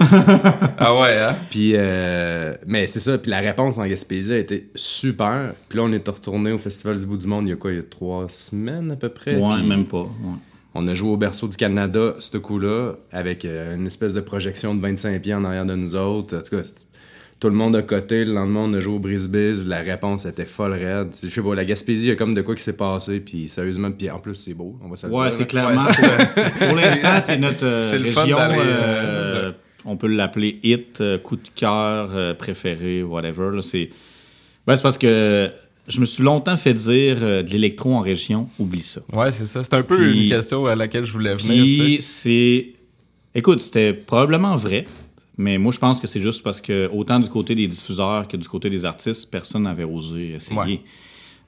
Ah 0.78 0.98
ouais, 1.00 1.16
hein? 1.18 1.36
Puis, 1.50 1.72
euh, 1.74 2.54
mais 2.66 2.86
c'est 2.86 3.00
ça. 3.00 3.18
Puis 3.18 3.30
la 3.30 3.40
réponse 3.40 3.78
en 3.78 3.86
Gaspésie 3.86 4.32
a 4.32 4.38
été 4.38 4.70
super. 4.74 5.54
Puis 5.68 5.78
là, 5.78 5.84
on 5.84 5.92
est 5.92 6.06
retourné 6.08 6.52
au 6.52 6.58
Festival 6.58 6.98
du 6.98 7.06
bout 7.06 7.16
du 7.16 7.26
monde 7.26 7.46
il 7.46 7.50
y 7.50 7.52
a 7.52 7.56
quoi, 7.56 7.72
il 7.72 7.76
y 7.76 7.80
a 7.80 7.84
trois 7.84 8.28
semaines 8.28 8.92
à 8.92 8.96
peu 8.96 9.08
près? 9.08 9.36
Ouais, 9.36 9.56
Puis 9.56 9.66
même 9.66 9.84
pas. 9.86 10.02
ouais. 10.02 10.38
On 10.76 10.86
a 10.88 10.94
joué 10.94 11.10
au 11.10 11.16
berceau 11.16 11.46
du 11.46 11.56
Canada, 11.56 12.14
ce 12.18 12.36
coup-là, 12.36 12.94
avec 13.12 13.44
euh, 13.44 13.76
une 13.76 13.86
espèce 13.86 14.12
de 14.12 14.20
projection 14.20 14.74
de 14.74 14.80
25 14.80 15.22
pieds 15.22 15.34
en 15.34 15.44
arrière 15.44 15.64
de 15.66 15.76
nous 15.76 15.94
autres. 15.94 16.36
En 16.36 16.42
tout 16.42 16.56
cas, 16.56 16.62
tout 17.40 17.48
le 17.48 17.54
monde 17.54 17.76
a 17.76 17.82
coté. 17.82 18.24
Le 18.24 18.32
lendemain, 18.32 18.60
on 18.64 18.72
a 18.74 18.80
joué 18.80 18.94
au 18.94 18.98
Brisbane. 18.98 19.66
La 19.66 19.80
réponse 19.80 20.24
était 20.24 20.46
folle 20.46 20.72
raide. 20.72 21.08
Je 21.22 21.28
sais 21.28 21.42
pas, 21.42 21.54
la 21.54 21.64
Gaspésie, 21.64 22.06
il 22.06 22.08
y 22.08 22.12
a 22.12 22.16
comme 22.16 22.34
de 22.34 22.40
quoi 22.42 22.54
qui 22.54 22.62
s'est 22.62 22.76
passé. 22.76 23.20
Puis 23.20 23.48
sérieusement, 23.48 23.90
puis 23.92 24.08
en 24.10 24.18
plus, 24.18 24.34
c'est 24.34 24.54
beau. 24.54 24.78
On 24.82 24.88
va 24.88 24.96
se 24.96 25.06
Ouais, 25.06 25.24
dire, 25.28 25.32
c'est 25.32 25.40
là. 25.40 25.46
clairement. 25.46 25.84
Ouais, 25.86 26.52
pour 26.58 26.68
pour 26.68 26.76
l'instant, 26.76 27.20
c'est 27.20 27.38
notre 27.38 27.64
euh, 27.64 27.92
C'est 27.92 27.98
le 27.98 28.10
fun 28.12 28.22
région. 28.22 28.38
euh, 28.38 28.52
euh, 28.60 29.52
on 29.84 29.96
peut 29.96 30.06
l'appeler 30.06 30.58
hit, 30.62 31.02
coup 31.22 31.36
de 31.36 31.48
cœur 31.54 32.36
préféré, 32.36 33.02
whatever. 33.02 33.50
là, 33.54 33.60
C'est 33.62 33.90
ben, 34.66 34.76
c'est 34.76 34.82
parce 34.82 34.96
que 34.96 35.50
je 35.86 36.00
me 36.00 36.06
suis 36.06 36.22
longtemps 36.22 36.56
fait 36.56 36.72
dire 36.72 37.18
euh, 37.20 37.42
de 37.42 37.50
l'électro 37.50 37.92
en 37.94 38.00
région, 38.00 38.48
oublie 38.58 38.80
ça. 38.80 39.02
Ouais, 39.12 39.30
c'est 39.30 39.44
ça. 39.44 39.62
C'est 39.62 39.74
un 39.74 39.82
peu 39.82 39.98
Puis- 39.98 40.22
une 40.24 40.28
question 40.30 40.64
à 40.64 40.74
laquelle 40.74 41.04
je 41.04 41.12
voulais 41.12 41.34
venir. 41.34 41.62
Puis 41.84 41.98
c'est. 42.00 42.68
Écoute, 43.34 43.60
c'était 43.60 43.92
probablement 43.92 44.56
vrai, 44.56 44.86
mais 45.36 45.58
moi 45.58 45.72
je 45.72 45.78
pense 45.78 46.00
que 46.00 46.06
c'est 46.06 46.20
juste 46.20 46.42
parce 46.42 46.60
que 46.60 46.88
autant 46.92 47.18
du 47.20 47.28
côté 47.28 47.54
des 47.54 47.66
diffuseurs 47.66 48.28
que 48.28 48.36
du 48.36 48.48
côté 48.48 48.70
des 48.70 48.84
artistes, 48.84 49.30
personne 49.30 49.62
n'avait 49.62 49.84
osé 49.84 50.34
essayer. 50.34 50.58
Ouais. 50.58 50.80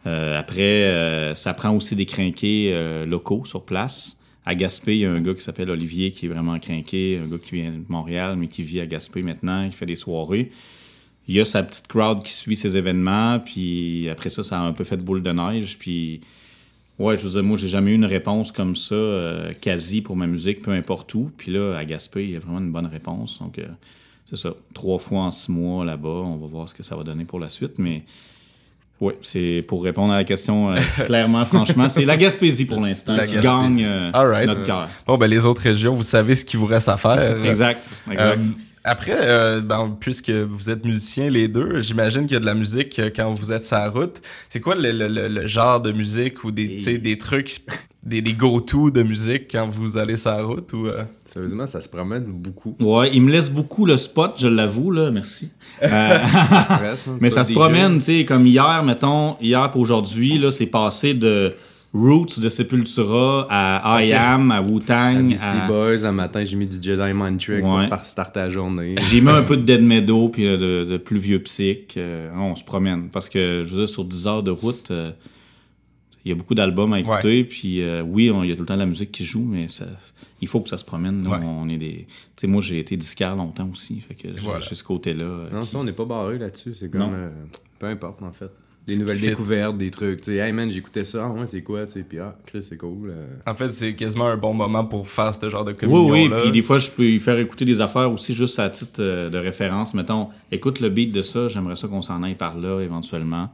Euh, 0.07 0.39
après, 0.39 0.85
euh, 0.85 1.35
ça 1.35 1.53
prend 1.53 1.71
aussi 1.71 1.97
des 1.97 2.07
crinqués 2.07 2.71
euh, 2.73 3.07
locaux 3.07 3.45
sur 3.45 3.65
place. 3.65 4.21
À 4.45 4.55
Gaspé, 4.55 4.95
il 4.95 5.01
y 5.01 5.05
a 5.05 5.11
un 5.11 5.21
gars 5.21 5.35
qui 5.35 5.41
s'appelle 5.41 5.71
Olivier 5.71 6.13
qui 6.13 6.27
est 6.27 6.29
vraiment 6.29 6.57
crinqué, 6.61 7.21
un 7.23 7.27
gars 7.29 7.39
qui 7.39 7.57
vient 7.57 7.73
de 7.73 7.85
Montréal, 7.89 8.37
mais 8.37 8.47
qui 8.47 8.63
vit 8.63 8.81
à 8.81 8.87
Gaspé 8.87 9.23
maintenant, 9.23 9.69
qui 9.69 9.75
fait 9.75 9.87
des 9.87 9.97
soirées. 9.97 10.53
Il 11.27 11.35
y 11.35 11.41
a 11.41 11.45
sa 11.45 11.65
petite 11.65 11.89
crowd 11.89 12.23
qui 12.23 12.33
suit 12.33 12.57
ces 12.57 12.77
événements, 12.77 13.41
puis 13.41 14.09
après 14.09 14.31
ça, 14.31 14.45
ça 14.45 14.61
a 14.61 14.63
un 14.63 14.73
peu 14.73 14.85
fait 14.85 14.97
de 14.97 15.03
boule 15.03 15.25
de 15.25 15.33
neige, 15.33 15.77
puis 15.77 16.21
Ouais, 16.99 17.19
je 17.19 17.25
veux 17.25 17.31
dire, 17.31 17.43
moi, 17.43 17.59
j'ai 17.59 17.69
jamais 17.69 17.91
eu 17.91 17.95
une 17.95 18.07
réponse 18.07 18.53
comme 18.53 18.75
ça, 18.75 18.95
euh, 18.95 19.53
quasi 19.61 20.01
pour 20.01 20.17
ma 20.17 20.27
musique, 20.27 20.63
peu 20.63 20.71
importe 20.71 21.13
où. 21.15 21.31
Puis 21.37 21.53
là, 21.53 21.77
à 21.77 21.85
Gaspé, 21.85 22.25
il 22.25 22.31
y 22.31 22.37
a 22.37 22.39
vraiment 22.39 22.59
une 22.59 22.73
bonne 22.73 22.87
réponse. 22.87 23.39
Donc, 23.39 23.59
euh, 23.59 23.67
c'est 24.31 24.37
ça. 24.37 24.55
Trois 24.73 24.99
fois 24.99 25.21
en 25.21 25.31
six 25.31 25.53
mois 25.53 25.85
là-bas. 25.85 26.09
On 26.09 26.37
va 26.37 26.47
voir 26.47 26.69
ce 26.69 26.75
que 26.75 26.83
ça 26.83 26.97
va 26.97 27.03
donner 27.03 27.27
pour 27.27 27.39
la 27.39 27.51
suite. 27.51 27.79
Mais, 27.79 28.03
ouais, 29.03 29.15
c'est 29.21 29.63
pour 29.69 29.85
répondre 29.85 30.15
à 30.15 30.17
la 30.17 30.25
question 30.25 30.71
euh, 30.71 30.79
clairement, 31.05 31.45
franchement, 31.45 31.91
c'est 31.91 32.07
la 32.07 32.17
Gaspésie 32.17 32.65
pour 32.65 32.81
l'instant 32.81 33.13
qui 33.13 33.35
Gaspésie. 33.35 33.43
gagne 33.43 33.87
right. 34.15 34.47
notre 34.47 34.63
cœur. 34.63 34.89
Bon, 35.07 35.19
ben 35.19 35.27
les 35.27 35.45
autres 35.45 35.63
régions, 35.63 35.93
vous 35.93 36.03
savez 36.03 36.35
ce 36.35 36.47
qu'il 36.47 36.59
vous 36.59 36.67
reste 36.67 36.89
à 36.89 36.97
faire. 36.97 37.45
Exact, 37.45 37.87
exact. 38.11 38.41
Après, 38.89 39.17
euh, 39.19 39.61
ben, 39.61 39.97
puisque 39.99 40.31
vous 40.31 40.71
êtes 40.71 40.85
musiciens 40.85 41.29
les 41.29 41.49
deux, 41.49 41.81
j'imagine 41.81 42.23
qu'il 42.23 42.35
y 42.35 42.37
a 42.37 42.41
de 42.41 42.47
la 42.47 42.55
musique 42.55 42.99
euh, 43.01 43.11
quand 43.15 43.35
vous 43.35 43.53
êtes 43.53 43.65
sur 43.65 43.77
la 43.77 43.89
route. 43.91 44.23
C'est 44.49 44.61
quoi 44.61 44.77
le, 44.77 44.93
le- 44.93 45.09
le- 45.09 45.29
le 45.29 45.47
genre 45.49 45.81
de 45.81 45.91
musique 45.91 46.45
ou 46.45 46.53
des, 46.53 47.19
trucs, 47.19 47.63
des, 48.05 48.23
des 48.23 48.33
go-to 48.33 48.91
de 48.93 49.03
musique 49.03 49.49
quand 49.51 49.69
vous 49.69 49.99
allez 49.99 50.17
sur 50.17 50.31
la 50.31 50.43
route 50.45 50.73
ou 50.73 50.87
euh? 50.87 51.03
Sérieusement, 51.25 51.67
ça 51.67 51.81
se 51.81 51.89
promène 51.89 52.25
beaucoup. 52.27 52.77
Ouais, 52.81 53.11
il 53.13 53.23
me 53.23 53.33
laisse 53.33 53.51
beaucoup 53.51 53.87
le 53.87 53.97
spot, 53.97 54.35
je 54.39 54.47
l'avoue, 54.49 54.91
là, 54.93 55.11
merci. 55.11 55.51
Euh, 55.83 56.19
stress, 56.65 57.07
hein, 57.09 57.19
Mais 57.21 57.29
ça 57.29 57.45
se 57.45 57.53
promène, 57.53 57.99
tu 57.99 58.05
sais, 58.21 58.25
comme 58.25 58.47
hier, 58.47 58.83
mettons, 58.85 59.37
hier 59.43 59.71
pour 59.71 59.81
aujourd'hui, 59.83 60.39
là, 60.39 60.51
c'est 60.51 60.67
passé 60.67 61.13
de 61.13 61.55
Roots 61.95 62.41
de 62.41 62.49
Sepultura 62.49 63.47
à 63.49 64.05
I. 64.05 64.13
Am, 64.13 64.51
à 64.51 64.57
À 64.57 64.61
Wu-Tang. 64.63 65.29
Beastie 65.29 65.47
à- 65.47 65.67
Boys, 65.67 66.05
un 66.05 66.13
matin, 66.13 66.45
j'ai 66.45 66.57
mis 66.57 66.67
du 66.67 66.77
Jedi 66.83 67.13
Mind 67.15 67.39
Trick 67.41 67.65
Ouais. 67.67 67.89
pour 67.89 68.05
starter 68.05 68.41
la 68.41 68.51
journée. 68.51 68.97
J'ai 69.11 69.21
mis 69.23 69.31
un 69.31 69.43
peu 69.43 69.57
de 69.57 69.63
Dead 69.63 69.81
Meadow 69.83 70.29
puis 70.29 70.45
de, 70.45 70.85
de 70.85 70.97
plus 70.99 71.17
vieux 71.19 71.43
psych. 71.43 71.97
Euh, 71.97 72.31
on 72.37 72.55
se 72.55 72.65
promène. 72.65 73.09
Parce 73.09 73.29
que, 73.31 73.63
je 73.65 73.71
veux 73.71 73.79
dire, 73.79 73.89
sur 73.89 74.05
10 74.05 74.27
heures 74.27 74.43
de 74.43 74.51
route, 74.51 74.91
euh, 74.91 75.11
il 76.25 76.29
y 76.29 76.33
a 76.33 76.35
beaucoup 76.35 76.55
d'albums 76.55 76.93
à 76.93 77.01
écouter. 77.01 77.45
Puis 77.45 77.81
euh, 77.81 78.03
oui, 78.03 78.31
il 78.43 78.49
y 78.49 78.53
a 78.53 78.57
tout 78.57 78.63
le 78.63 78.67
temps 78.67 78.75
de 78.75 78.81
la 78.81 78.87
musique 78.87 79.13
qui 79.13 79.25
joue, 79.25 79.45
mais 79.49 79.69
ça, 79.69 79.87
il 80.43 80.49
faut 80.49 80.61
que 80.61 80.69
ça 80.69 80.77
se 80.77 80.85
promène. 80.85 81.27
Ouais. 81.27 81.39
On 81.43 81.67
est 81.71 81.79
des... 81.79 82.07
Moi, 82.45 82.61
j'ai 82.61 82.79
été 82.79 82.97
disquaire 82.99 83.37
longtemps 83.37 83.71
aussi. 83.73 84.01
Fait 84.01 84.15
que 84.15 84.29
j'ai 84.35 84.41
Voilà. 84.43 84.61
j'ai 84.61 84.75
ce 84.75 84.85
côté-là. 84.85 85.47
Non, 85.51 85.63
qui- 85.63 85.69
ça, 85.69 85.79
on 85.79 85.85
n'est 85.85 85.93
pas 85.93 86.05
barré 86.05 86.37
là-dessus. 86.37 86.75
C'est 86.75 86.91
comme. 86.91 87.31
Peu 87.79 87.87
importe, 87.87 88.23
en 88.23 88.33
fait. 88.33 88.51
Des 88.87 88.99
nouvelles 88.99 89.21
découvertes, 89.21 89.77
des 89.77 89.91
trucs. 89.91 90.21
Tu 90.21 90.27
sais, 90.33 90.37
hey 90.37 90.53
man, 90.53 90.71
j'écoutais 90.71 91.05
ça. 91.05 91.27
Ah 91.29 91.33
ouais, 91.33 91.47
c'est 91.49 91.63
quoi, 91.63 91.87
tu 91.87 91.93
sais. 91.95 92.03
Puis 92.09 92.21
ah, 92.21 92.37
Chris, 92.47 92.63
c'est 92.63 92.77
cool. 92.77 93.11
euh. 93.11 93.27
En 93.45 93.55
fait, 93.57 93.71
c'est 93.73 93.95
quasiment 93.97 94.27
un 94.27 94.37
bon 94.37 94.55
moment 94.55 94.85
pour 94.85 95.09
faire 95.09 95.35
ce 95.35 95.51
genre 95.51 95.65
de 95.65 95.73
Oui, 95.73 95.77
communion 95.77 96.09
oui, 96.11 96.29
là. 96.29 96.41
puis 96.43 96.53
des 96.53 96.63
fois, 96.63 96.79
je 96.79 96.91
peux 96.93 97.03
lui 97.03 97.19
faire 97.19 97.37
écouter 97.39 97.65
des 97.65 97.81
affaires 97.81 98.13
aussi 98.13 98.33
juste 98.33 98.59
à 98.61 98.71
titre 98.71 99.01
euh, 99.03 99.29
de 99.29 99.39
référence. 99.39 99.93
Mettons, 99.95 100.29
écoute 100.53 100.79
le 100.81 100.89
beat 100.89 101.11
de 101.11 101.23
ça, 101.23 101.49
j'aimerais 101.49 101.75
ça 101.77 101.89
qu'on 101.89 102.03
s'en 102.03 102.23
aille 102.23 102.37
par 102.37 102.57
là 102.57 102.81
éventuellement. 102.81 103.51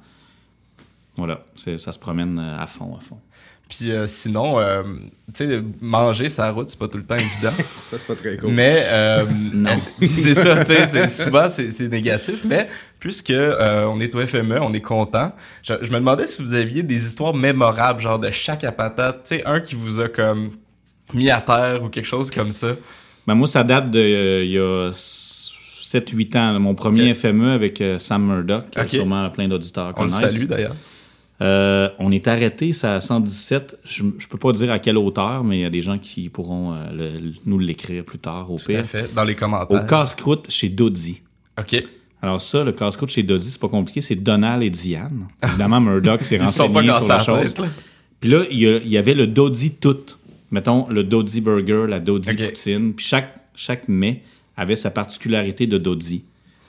Voilà, 1.17 1.45
c'est- 1.57 1.79
ça 1.79 1.93
se 1.93 1.99
promène 1.99 2.39
euh, 2.39 2.59
à 2.59 2.67
fond, 2.67 2.95
à 2.97 3.01
fond. 3.01 3.19
Puis 3.75 3.91
euh, 3.91 4.07
sinon, 4.07 4.61
euh, 4.61 4.83
tu 5.35 5.47
sais, 5.47 5.63
manger 5.81 6.29
sa 6.29 6.51
route, 6.51 6.69
c'est 6.69 6.79
pas 6.79 6.89
tout 6.89 6.99
le 6.99 7.05
temps 7.05 7.15
évident. 7.17 7.51
Ça, 7.51 7.97
c'est 7.97 8.07
pas 8.07 8.15
très 8.17 8.37
cool. 8.37 8.51
mais 8.53 8.83
euh, 8.85 9.25
Non. 9.55 9.71
c'est 10.05 10.35
ça, 10.35 10.63
tu 10.63 10.75
sais, 10.75 10.87
c'est- 10.87 11.09
souvent 11.09 11.49
c'est 11.49 11.71
c'est 11.71 11.89
négatif. 11.89 12.45
Mais 12.45 12.69
puisque 13.01 13.31
euh, 13.31 13.87
on 13.87 13.99
est 14.01 14.15
au 14.15 14.27
FME, 14.27 14.59
on 14.61 14.75
est 14.75 14.83
content. 14.83 15.33
Je, 15.63 15.73
je 15.81 15.91
me 15.91 15.97
demandais 15.97 16.27
si 16.27 16.43
vous 16.43 16.53
aviez 16.55 16.83
des 16.83 17.07
histoires 17.07 17.33
mémorables, 17.35 18.03
genre 18.03 18.19
de 18.19 18.31
chaque 18.31 18.63
à 18.65 18.73
patate, 18.73 19.23
tu 19.27 19.37
sais, 19.37 19.45
un 19.47 19.61
qui 19.61 19.75
vous 19.75 20.01
a 20.01 20.09
comme 20.09 20.51
mis 21.15 21.31
à 21.31 21.41
terre 21.41 21.83
ou 21.83 21.89
quelque 21.89 22.05
chose 22.07 22.31
comme 22.31 22.53
ça. 22.53 22.75
Ben, 23.27 23.35
moi, 23.35 23.47
ça 23.49 23.65
date 23.65 23.91
de 23.91 23.99
euh, 24.01 24.45
il 24.45 24.51
y 24.51 24.59
a 24.59 24.91
7-8 24.93 26.37
ans. 26.37 26.53
là. 26.53 26.59
Mon 26.59 26.75
premier. 26.75 27.15
FME 27.15 27.53
avec 27.53 27.81
euh, 27.81 27.99
Sam 27.99 28.27
Murdoch, 28.27 28.71
que 28.71 28.81
Ok. 28.83 28.91
sûrement 28.91 29.31
plein 29.31 29.49
d'auditeurs 29.49 29.95
On 29.97 30.05
le 30.05 30.11
connaissent. 30.11 30.33
salue 30.35 30.47
d'ailleurs. 30.49 30.77
Euh, 31.43 31.89
on 31.99 32.13
est 32.13 32.29
arrêté, 32.29 32.73
c'est 32.73 32.87
à 32.87 33.01
117. 33.01 33.79
Je, 33.85 34.05
je 34.19 34.29
peux 34.29 34.39
pas 34.39 34.53
dire 34.53 34.71
à 34.71 34.79
quelle 34.79 34.97
hauteur, 34.97 35.43
mais 35.43 35.59
il 35.59 35.61
y 35.63 35.65
a 35.65 35.71
des 35.71 35.83
gens 35.83 35.99
qui 35.99 36.29
pourront 36.29 36.73
euh, 36.73 36.85
le- 36.97 37.33
nous 37.47 37.59
l'écrire 37.59 38.05
plus 38.05 38.19
tard, 38.21 38.51
au 38.51 38.59
Tout 38.59 38.73
à 38.73 38.83
fait, 38.85 39.13
dans 39.13 39.25
les 39.25 39.35
Au 39.35 39.37
commentaires. 39.37 39.87
casse-croûte 39.87 40.47
chez 40.51 40.69
Doddy. 40.69 41.21
OK. 41.59 41.83
Alors 42.23 42.41
ça, 42.41 42.63
le 42.63 42.71
casse-croûte 42.73 43.11
chez 43.11 43.25
Doddy, 43.25 43.51
c'est 43.51 43.61
pas 43.61 43.69
compliqué, 43.69 44.01
c'est 44.01 44.15
Donald 44.15 44.63
et 44.63 44.71
Diane. 44.71 45.27
Évidemment, 45.43 45.81
Murdoch 45.83 46.23
s'est 46.23 46.37
Ils 46.37 46.49
sont 46.49 46.71
pas 46.71 46.81
renseigné 46.81 46.93
sur 47.01 47.09
la 47.09 47.17
la 47.17 47.23
chose. 47.25 47.55
Puis 48.21 48.31
là, 48.31 48.45
il 48.49 48.59
y, 48.89 48.97
avait 48.97 49.15
le 49.15 49.27
Doddy 49.27 49.73
tout. 49.73 49.97
Mettons, 50.53 50.87
le 50.91 51.03
Doddy 51.03 51.41
Burger, 51.41 51.87
la 51.89 51.99
Doddy 51.99 52.31
Ok. 52.31 52.37
Poutine. 52.51 52.93
Puis 52.95 53.05
chaque, 53.05 53.35
chaque 53.57 53.89
mets 53.89 54.23
avait 54.57 54.77
sa 54.77 54.93
particularité 54.93 55.67
de 55.67 55.77
Doddy. 55.79 56.23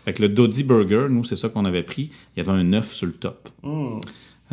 Fait 0.06 0.14
que 0.14 0.24
le 0.24 0.30
Doddy 0.30 0.64
Burger, 0.64 1.06
nous, 1.12 1.24
c'est 1.24 1.36
ça 1.36 1.50
qu'on 1.50 1.66
avait 1.66 1.84
pris. 1.84 2.10
Il 2.36 2.44
y 2.44 2.50
avait 2.50 2.58
un 2.60 2.74
œuf 2.74 2.92
sur 2.92 3.06
le 3.06 3.14
top. 3.14 3.50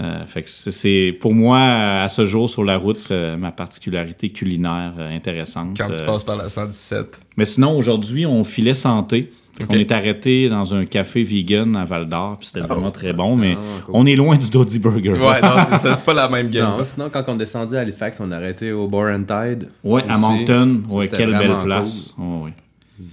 Euh, 0.00 0.24
fait 0.24 0.42
que 0.42 0.48
c'est- 0.48 1.12
pour 1.20 1.34
moi, 1.34 1.58
à 2.02 2.08
ce 2.08 2.24
jour, 2.24 2.48
sur 2.48 2.64
la 2.64 2.78
route, 2.78 3.08
euh, 3.10 3.36
ma 3.36 3.52
particularité 3.52 4.30
culinaire 4.30 4.94
euh, 4.98 5.14
intéressante. 5.14 5.76
Quand 5.76 5.88
tu 5.88 6.00
Euh, 6.00 6.06
passes 6.06 6.24
par 6.24 6.36
la 6.36 6.48
117. 6.48 7.18
mais 7.36 7.44
sinon, 7.44 7.76
aujourd'hui, 7.76 8.24
on 8.24 8.42
filait 8.44 8.72
santé. 8.74 9.32
Fait 9.58 9.64
Ok. 9.64 9.74
est 9.74 9.92
arrêté 9.92 10.48
dans 10.48 10.74
un 10.74 10.86
café 10.86 11.22
vegan 11.22 11.76
à 11.76 11.84
Val 11.84 12.08
d'Or, 12.08 12.38
puis 12.38 12.46
c'était 12.46 12.66
vraiment 12.66 12.90
très 12.90 13.12
bon, 13.12 13.36
mais 13.36 13.58
Ah, 13.60 13.82
cool. 13.84 13.94
on 13.94 14.06
est 14.06 14.14
loin 14.16 14.38
du 14.38 14.48
Doddy 14.48 14.78
Burger. 14.78 15.10
Ouais, 15.10 15.42
non, 15.42 15.50
c'est 15.68 15.76
ça, 15.76 15.94
c'est 15.94 16.04
pas 16.04 16.14
la 16.14 16.30
même 16.30 16.48
game. 16.48 16.64
Non, 16.78 16.82
sinon, 16.84 17.10
quand 17.12 17.24
on 17.28 17.34
descendu 17.34 17.76
à 17.76 17.80
Halifax, 17.80 18.20
on 18.20 18.30
a 18.32 18.36
arrêté 18.36 18.72
au 18.72 18.88
Bar 18.88 19.12
and 19.14 19.24
Tide. 19.24 19.68
Ouais, 19.84 20.02
à. 20.08 20.16
Moncton. 20.16 20.82
Ouais, 20.88 21.08
quelle 21.08 21.36
belle 21.36 21.58
place. 21.62 22.14
Ouais. 22.18 22.52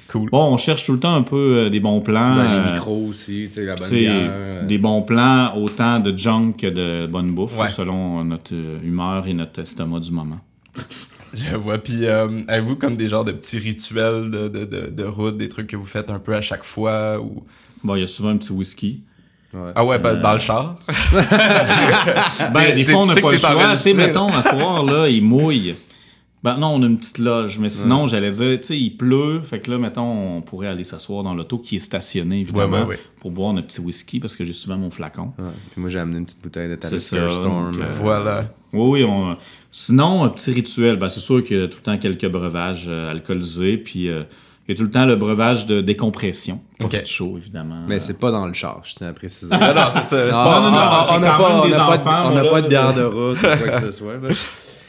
Cool. 0.08 0.30
Bon, 0.30 0.54
on 0.54 0.58
cherche 0.58 0.86
tout 0.86 0.94
le 0.94 1.00
temps 1.00 1.16
un 1.16 1.22
peu 1.24 1.36
euh, 1.66 1.70
des 1.70 1.80
bons 1.80 2.02
plans. 2.02 2.36
Ben, 2.36 2.46
euh, 2.46 2.66
les 2.66 2.72
micros 2.74 3.06
aussi, 3.10 3.46
tu 3.48 3.54
sais, 3.54 3.66
la 3.66 3.76
bonne 3.76 3.90
bière. 3.90 4.14
euh, 4.16 4.66
des 4.66 4.78
bons 4.78 5.02
plans, 5.02 5.56
autant 5.58 6.00
de 6.00 6.16
junk 6.18 6.54
que 6.60 6.68
de 6.68 7.08
bonne 7.08 7.32
bouffe, 7.34 7.58
Ouais. 7.58 7.70
selon 7.70 8.24
notre 8.24 8.54
euh, 8.54 8.80
humeur 8.84 9.28
et 9.28 9.34
notre 9.34 9.62
estomac 9.62 10.00
du 10.00 10.12
moment. 10.12 10.40
Je 11.34 11.56
vois. 11.56 11.78
Puis, 11.78 12.06
euh, 12.06 12.42
avez-vous 12.48 12.76
comme 12.78 12.96
des 12.96 13.10
genres 13.10 13.26
de 13.26 13.32
petits 13.34 13.58
rituels 13.60 14.32
de, 14.32 14.48
de, 14.48 14.66
de, 14.66 14.88
de 14.88 15.04
route, 15.04 15.38
des 15.38 15.50
trucs 15.50 15.68
que 15.68 15.76
vous 15.76 15.86
faites 15.86 16.10
un 16.10 16.20
peu 16.20 16.34
à 16.36 16.42
chaque 16.42 16.64
fois 16.64 17.20
ou... 17.20 17.44
Bon, 17.84 17.96
il 17.96 18.02
y 18.02 18.04
a 18.04 18.08
souvent 18.08 18.30
un 18.30 18.38
petit 18.38 18.54
whisky. 18.54 19.02
Ah 19.76 19.84
ouais, 19.86 19.98
ben, 20.00 20.16
dans 20.16 20.34
le 20.34 20.40
char. 20.40 20.78
Ben, 22.54 22.76
des 22.76 22.84
fois, 22.86 23.02
on 23.02 23.06
n'a 23.06 23.16
pas 23.16 23.32
le 23.32 23.38
choix. 23.38 23.72
Tu 23.72 23.78
sais, 23.78 23.94
mettons, 23.94 24.30
à 24.30 24.42
soir, 24.42 24.84
là, 24.84 25.08
il 25.10 25.24
mouille. 25.24 25.76
Ben 26.54 26.58
non, 26.58 26.68
on 26.76 26.84
a 26.84 26.86
une 26.86 26.98
petite 26.98 27.18
loge. 27.20 27.60
Mais 27.60 27.70
sinon, 27.70 28.08
j'allais 28.08 28.32
dire, 28.32 28.60
tu 28.60 28.68
sais, 28.68 28.78
il 28.78 28.92
pleut. 28.98 29.42
Fait 29.44 29.60
que 29.60 29.70
là, 29.72 29.78
mettons, 29.78 30.38
on 30.38 30.42
pourrait 30.42 30.68
aller 30.68 30.84
s'asseoir 30.84 31.24
dans 31.24 31.34
l'auto 31.34 31.58
qui 31.58 31.76
est 31.76 31.80
stationné, 31.80 32.40
évidemment, 32.40 32.78
Ouais, 32.78 32.82
ouais, 32.84 32.88
ouais. 32.90 33.00
pour 33.20 33.32
boire 33.32 33.54
notre 33.54 33.68
petit 33.68 33.82
whisky 33.82 34.20
parce 34.20 34.36
que 34.36 34.44
j'ai 34.46 34.54
souvent 34.54 34.78
mon 34.78 34.90
flacon. 34.90 35.34
Puis 35.72 35.82
moi, 35.82 35.90
j'ai 35.90 36.00
amené 36.00 36.20
une 36.20 36.26
petite 36.26 36.42
bouteille 36.42 36.70
de 36.70 36.74
C'est 36.82 36.90
Talisker 36.90 37.30
Storm. 37.30 37.72
donc, 37.74 37.82
euh, 37.82 37.86
euh, 37.86 37.96
Voilà. 38.02 38.46
Oui, 38.74 39.02
oui. 39.02 39.04
On... 39.04 39.36
Sinon, 39.72 40.24
un 40.24 40.30
petit 40.30 40.52
rituel, 40.52 40.98
ben, 40.98 41.10
c'est 41.10 41.20
sûr 41.20 41.44
qu'il 41.44 41.58
y 41.60 41.62
a 41.64 41.68
tout 41.68 41.78
le 41.80 41.84
temps 41.84 41.98
quelques 41.98 42.28
breuvages 42.30 42.86
euh, 42.88 43.12
alcoolisés. 43.12 43.78
Puis 43.78 44.10
euh, 44.10 44.24
il 44.68 44.72
y 44.72 44.74
a 44.74 44.78
tout 44.78 44.84
le 44.84 44.92
temps 44.92 45.06
le 45.06 45.16
breuvage 45.16 45.66
de 45.66 45.80
décompression. 45.82 46.60
Post-chaud, 46.80 47.36
évidemment. 47.38 47.76
Mais 47.88 48.00
c'est 48.00 48.20
pas 48.20 48.32
dans 48.32 48.46
le 48.46 48.54
char, 48.54 48.82
je 48.84 48.96
tiens 48.96 49.08
à 49.08 49.14
préciser. 49.14 49.56
Non, 49.60 49.74
non, 49.74 49.90
c'est 49.92 50.04
ça. 50.04 50.26
Ah, 50.30 50.32
pas- 50.32 50.60
non, 50.62 50.72
non, 50.72 50.78
on- 50.78 51.20
n'a 51.20 51.30
pas, 51.32 51.38
pas 51.62 51.68
de- 51.70 51.74
enfants, 51.74 52.28
on 52.28 52.32
moi, 52.34 52.44
n'a 52.44 52.50
pas 52.50 52.56
là, 52.58 52.62
de 52.62 52.68
bière 52.68 52.94
de 52.94 53.04
route 53.04 53.38
ou 53.38 53.42
quoi 53.42 53.58
que 53.58 53.82
ce 53.82 53.92
soit. 53.92 54.14
là. 54.18 54.30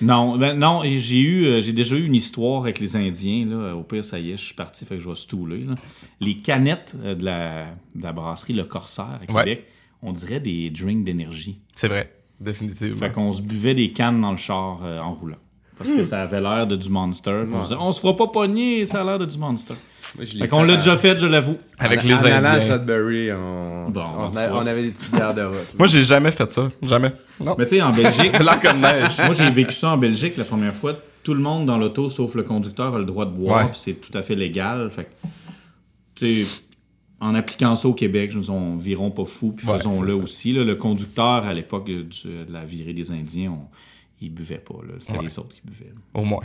Non, 0.00 0.36
ben 0.36 0.56
non, 0.58 0.84
et 0.84 1.00
j'ai 1.00 1.18
eu, 1.20 1.44
euh, 1.46 1.60
j'ai 1.60 1.72
déjà 1.72 1.96
eu 1.96 2.04
une 2.04 2.14
histoire 2.14 2.62
avec 2.62 2.78
les 2.78 2.94
Indiens, 2.96 3.46
là. 3.46 3.74
Au 3.74 3.82
pire, 3.82 4.04
ça 4.04 4.18
y 4.18 4.30
est, 4.32 4.36
je 4.36 4.44
suis 4.44 4.54
parti, 4.54 4.84
fait 4.84 4.94
que 4.96 5.00
je 5.02 5.08
vais 5.08 5.16
stouler, 5.16 5.64
là. 5.64 5.74
Les 6.20 6.38
canettes 6.38 6.94
euh, 7.04 7.14
de, 7.14 7.24
la, 7.24 7.66
de 7.94 8.02
la 8.02 8.12
brasserie 8.12 8.52
Le 8.52 8.64
Corsaire 8.64 9.18
à 9.28 9.32
Ouais. 9.32 9.44
Québec, 9.44 9.66
on 10.02 10.12
dirait 10.12 10.40
des 10.40 10.70
drinks 10.70 11.02
d'énergie. 11.04 11.58
C'est 11.74 11.88
vrai, 11.88 12.12
définitivement. 12.40 12.96
Fait 12.98 13.10
qu'on 13.12 13.32
se 13.32 13.42
buvait 13.42 13.74
des 13.74 13.90
cannes 13.92 14.20
dans 14.20 14.30
le 14.30 14.36
char 14.36 14.80
euh, 14.84 15.00
en 15.00 15.12
roulant. 15.14 15.36
Parce 15.76 15.90
Hmm. 15.90 15.96
que 15.96 16.02
ça 16.02 16.22
avait 16.22 16.40
l'air 16.40 16.66
de 16.66 16.74
du 16.76 16.88
Monster. 16.90 17.44
On 17.52 17.58
se 17.60 17.62
disait, 17.68 17.76
on 17.80 17.92
se 17.92 18.00
fera 18.00 18.16
pas 18.16 18.26
pogner, 18.28 18.84
ça 18.84 19.00
a 19.00 19.04
l'air 19.04 19.18
de 19.18 19.26
du 19.26 19.38
Monster. 19.38 19.74
Moi, 20.16 20.24
je 20.24 20.36
Fait 20.38 20.48
qu'on 20.48 20.62
l'a 20.64 20.72
à- 20.72 20.76
déjà 20.76 20.96
fait, 20.96 21.18
je 21.18 21.26
l'avoue. 21.26 21.56
Avec 21.78 22.00
en- 22.04 22.08
les 22.08 22.14
en 22.14 22.24
Indiens. 22.24 22.60
Sudbury, 22.60 23.30
on, 23.32 23.77
Bon, 23.88 24.02
on, 24.18 24.36
a- 24.36 24.48
vois. 24.48 24.62
on 24.62 24.66
avait 24.66 24.82
des 24.82 24.90
petites 24.90 25.14
bières 25.14 25.34
de 25.34 25.42
route. 25.42 25.78
Moi, 25.78 25.86
j'ai 25.88 26.04
jamais 26.04 26.30
fait 26.30 26.50
ça. 26.52 26.68
Jamais. 26.82 27.10
Non. 27.40 27.54
Mais 27.58 27.64
tu 27.66 27.76
sais, 27.76 27.82
en 27.82 27.90
Belgique, 27.90 28.32
Blanc 28.38 28.58
comme 28.62 28.80
neige. 28.80 29.16
Moi, 29.18 29.32
j'ai 29.32 29.50
vécu 29.50 29.74
ça 29.74 29.90
en 29.90 29.96
Belgique 29.96 30.36
la 30.36 30.44
première 30.44 30.74
fois. 30.74 30.94
Tout 31.22 31.34
le 31.34 31.40
monde 31.40 31.66
dans 31.66 31.76
l'auto, 31.78 32.08
sauf 32.08 32.34
le 32.34 32.42
conducteur, 32.42 32.94
a 32.94 32.98
le 32.98 33.04
droit 33.04 33.26
de 33.26 33.30
boire, 33.32 33.66
Ouais. 33.66 33.72
c'est 33.74 33.94
tout 34.00 34.16
à 34.16 34.22
fait 34.22 34.34
légal. 34.34 34.90
Fait 34.90 35.04
que, 35.04 35.10
tu 36.14 36.44
sais, 36.44 36.50
en 37.20 37.34
appliquant 37.34 37.74
ça 37.76 37.88
au 37.88 37.94
Québec, 37.94 38.30
je 38.32 38.38
me 38.38 38.42
dis, 38.44 38.50
on 38.50 38.76
virons 38.76 39.10
pas 39.10 39.24
fou, 39.24 39.52
puis 39.52 39.66
Ouais, 39.66 39.74
faisons-le 39.78 40.14
aussi. 40.14 40.52
là. 40.52 40.64
Le 40.64 40.74
conducteur, 40.76 41.46
à 41.46 41.52
l'époque 41.52 41.86
du- 41.86 42.04
de 42.46 42.52
la 42.52 42.64
virée 42.64 42.92
des 42.92 43.10
Indiens, 43.10 43.50
on, 43.52 43.66
il 44.20 44.30
buvait 44.32 44.58
pas. 44.58 44.74
C'était 45.00 45.18
Ouais. 45.18 45.24
les 45.24 45.38
autres 45.38 45.54
qui 45.54 45.62
buvaient. 45.64 45.92
Au 46.14 46.24
moins. 46.24 46.44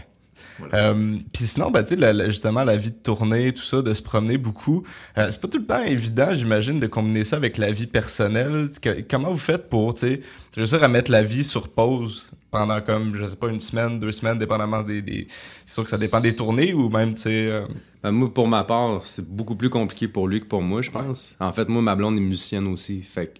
Voilà. 0.59 0.89
Euh, 0.91 1.17
Puis 1.33 1.45
sinon, 1.47 1.71
sais, 1.85 1.95
la- 1.95 2.13
la- 2.13 2.27
justement, 2.29 2.63
la 2.63 2.77
vie 2.77 2.91
de 2.91 2.95
tournée, 2.95 3.53
tout 3.53 3.63
ça, 3.63 3.81
de 3.81 3.93
se 3.93 4.01
promener 4.01 4.37
beaucoup, 4.37 4.83
euh, 5.17 5.27
c'est 5.31 5.41
pas 5.41 5.47
tout 5.47 5.57
le 5.59 5.65
temps 5.65 5.83
évident, 5.83 6.33
j'imagine, 6.33 6.79
de 6.79 6.87
combiner 6.87 7.23
ça 7.23 7.35
avec 7.37 7.57
la 7.57 7.71
vie 7.71 7.87
personnelle. 7.87 8.69
Que- 8.81 9.01
comment 9.01 9.31
vous 9.31 9.37
faites 9.37 9.69
pour, 9.69 9.93
tu 9.93 9.99
sais, 10.01 10.21
réussir 10.55 10.83
à 10.83 10.87
mettre 10.87 11.11
la 11.11 11.23
vie 11.23 11.43
sur 11.43 11.69
pause 11.69 12.31
pendant 12.51 12.81
comme, 12.81 13.15
je 13.17 13.25
sais 13.25 13.35
pas, 13.35 13.47
une 13.47 13.59
semaine, 13.59 13.99
deux 13.99 14.11
semaines, 14.11 14.37
dépendamment 14.37 14.83
des... 14.83 15.01
des... 15.01 15.27
C'est 15.65 15.73
sûr 15.73 15.83
que 15.83 15.89
ça 15.89 15.97
dépend 15.97 16.19
des 16.19 16.35
tournées 16.35 16.73
ou 16.73 16.89
même, 16.89 17.13
tu 17.15 17.21
sais... 17.21 17.47
euh, 17.47 17.65
Ben, 18.03 18.11
moi, 18.11 18.31
pour 18.31 18.47
ma 18.47 18.63
part, 18.63 19.03
c'est 19.03 19.27
beaucoup 19.27 19.55
plus 19.55 19.69
compliqué 19.69 20.07
pour 20.07 20.27
lui 20.27 20.39
que 20.41 20.45
pour 20.45 20.61
moi, 20.61 20.81
je 20.81 20.91
pense. 20.91 21.35
En 21.39 21.51
fait, 21.51 21.67
moi, 21.69 21.81
ma 21.81 21.95
blonde 21.95 22.17
est 22.17 22.21
musicienne 22.21 22.67
aussi. 22.67 23.01
Fait 23.01 23.27
que 23.27 23.39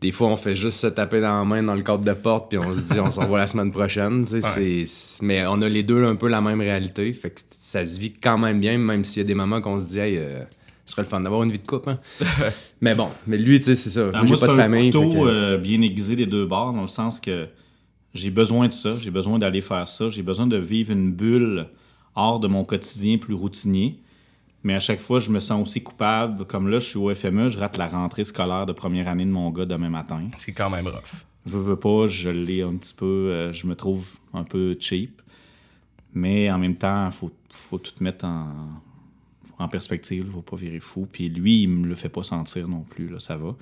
des 0.00 0.12
fois, 0.12 0.28
on 0.28 0.36
fait 0.36 0.54
juste 0.54 0.78
se 0.78 0.86
taper 0.86 1.20
dans 1.20 1.38
la 1.38 1.44
main 1.44 1.62
dans 1.62 1.74
le 1.74 1.82
cadre 1.82 2.02
de 2.04 2.12
porte, 2.12 2.48
puis 2.48 2.58
on 2.58 2.74
se 2.74 2.92
dit, 2.94 3.00
on 3.00 3.10
s'en 3.10 3.26
va 3.28 3.38
la 3.38 3.46
semaine 3.46 3.70
prochaine. 3.70 4.24
Mais 5.22 5.44
on 5.46 5.60
a 5.62 5.68
les 5.68 5.82
deux 5.82 6.04
un 6.04 6.16
peu 6.16 6.28
la 6.28 6.40
même 6.40 6.60
réalité. 6.60 7.12
Fait 7.12 7.30
que 7.30 7.40
ça 7.50 7.84
se 7.84 7.98
vit 7.98 8.12
quand 8.12 8.38
même 8.38 8.60
bien, 8.60 8.78
même 8.78 9.04
s'il 9.04 9.22
y 9.22 9.24
a 9.24 9.28
des 9.28 9.34
moments 9.34 9.60
qu'on 9.60 9.78
se 9.80 9.86
dit, 9.88 9.98
hey, 9.98 10.16
euh, 10.16 10.42
ce 10.86 10.92
serait 10.92 11.02
le 11.02 11.08
fun 11.08 11.20
d'avoir 11.20 11.42
une 11.42 11.52
vie 11.52 11.58
de 11.58 11.66
couple. 11.66 11.90
hein. 11.90 11.98
mais 12.80 12.94
bon, 12.94 13.08
mais 13.26 13.36
lui, 13.36 13.58
tu 13.58 13.66
sais, 13.66 13.74
c'est 13.74 13.90
ça. 13.90 14.08
Ah, 14.14 14.18
moi, 14.18 14.24
j'ai 14.24 14.40
pas 14.40 14.46
de 14.46 14.52
famille. 14.62 14.90
que- 14.90 15.18
euh, 15.28 15.58
bien 15.58 15.80
aiguisé 15.82 16.16
des 16.16 16.26
deux 16.26 16.46
bords, 16.46 16.72
dans 16.72 16.82
le 16.82 16.88
sens 16.88 17.20
que 17.20 17.46
j'ai 18.14 18.30
besoin 18.30 18.68
de 18.68 18.72
ça, 18.72 18.94
j'ai 19.00 19.10
besoin 19.10 19.38
d'aller 19.38 19.60
faire 19.60 19.86
ça, 19.86 20.08
j'ai 20.08 20.22
besoin 20.22 20.46
de 20.46 20.56
vivre 20.56 20.92
une 20.92 21.12
bulle 21.12 21.66
hors 22.16 22.40
de 22.40 22.48
mon 22.48 22.64
quotidien 22.64 23.18
plus 23.18 23.34
routinier. 23.34 24.00
Mais 24.62 24.74
à 24.74 24.80
chaque 24.80 25.00
fois, 25.00 25.18
je 25.18 25.30
me 25.30 25.40
sens 25.40 25.62
aussi 25.62 25.82
coupable. 25.82 26.44
Comme 26.44 26.68
là, 26.68 26.78
je 26.78 26.86
suis 26.86 26.98
au 26.98 27.14
FME, 27.14 27.48
je 27.48 27.58
rate 27.58 27.78
la 27.78 27.88
rentrée 27.88 28.24
scolaire 28.24 28.66
de 28.66 28.72
première 28.72 29.08
année 29.08 29.24
de 29.24 29.30
mon 29.30 29.50
gars 29.50 29.64
demain 29.64 29.88
matin. 29.88 30.22
C'est 30.38 30.52
quand 30.52 30.68
même 30.68 30.86
rough. 30.86 31.24
Veux, 31.46 31.60
veux 31.60 31.76
pas, 31.76 32.06
je 32.06 32.28
l'ai 32.28 32.62
un 32.62 32.76
petit 32.76 32.94
peu, 32.94 33.06
euh, 33.06 33.52
je 33.52 33.66
me 33.66 33.74
trouve 33.74 34.18
un 34.34 34.44
peu 34.44 34.76
cheap. 34.78 35.22
Mais 36.12 36.50
en 36.50 36.58
même 36.58 36.76
temps, 36.76 37.06
il 37.06 37.12
faut, 37.12 37.30
faut 37.50 37.78
tout 37.78 37.94
mettre 38.00 38.26
en, 38.26 38.48
en 39.58 39.68
perspective, 39.68 40.24
il 40.26 40.32
faut 40.32 40.42
pas 40.42 40.56
virer 40.56 40.80
fou. 40.80 41.08
Puis 41.10 41.30
lui, 41.30 41.62
il 41.62 41.68
me 41.68 41.86
le 41.86 41.94
fait 41.94 42.08
pas 42.10 42.22
sentir 42.22 42.68
non 42.68 42.82
plus, 42.82 43.08
là, 43.08 43.20
ça 43.20 43.36
va. 43.36 43.56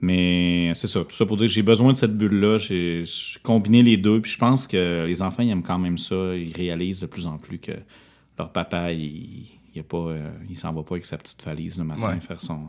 Mais 0.00 0.72
c'est 0.74 0.86
ça, 0.86 1.00
tout 1.00 1.14
ça 1.14 1.24
pour 1.24 1.36
dire 1.36 1.46
que 1.46 1.52
j'ai 1.52 1.62
besoin 1.62 1.92
de 1.92 1.96
cette 1.96 2.16
bulle-là. 2.16 2.58
J'ai 2.58 3.04
j'ai 3.04 3.40
combiné 3.42 3.82
les 3.82 3.96
deux, 3.96 4.20
puis 4.20 4.30
je 4.30 4.38
pense 4.38 4.66
que 4.66 5.04
les 5.06 5.22
enfants, 5.22 5.42
ils 5.42 5.50
aiment 5.50 5.62
quand 5.62 5.78
même 5.78 5.98
ça. 5.98 6.36
Ils 6.36 6.52
réalisent 6.52 7.00
de 7.00 7.06
plus 7.06 7.26
en 7.26 7.38
plus 7.38 7.58
que 7.58 7.72
leur 8.38 8.52
papa, 8.52 8.92
il, 8.92 9.46
il, 9.74 9.80
a 9.80 9.82
pas, 9.84 9.96
euh, 9.98 10.30
il 10.48 10.56
s'en 10.56 10.72
va 10.72 10.82
pas 10.82 10.94
avec 10.94 11.06
sa 11.06 11.16
petite 11.18 11.42
valise 11.44 11.78
le 11.78 11.84
matin 11.84 12.14
Ouais. 12.14 12.20
faire 12.20 12.40
son, 12.40 12.60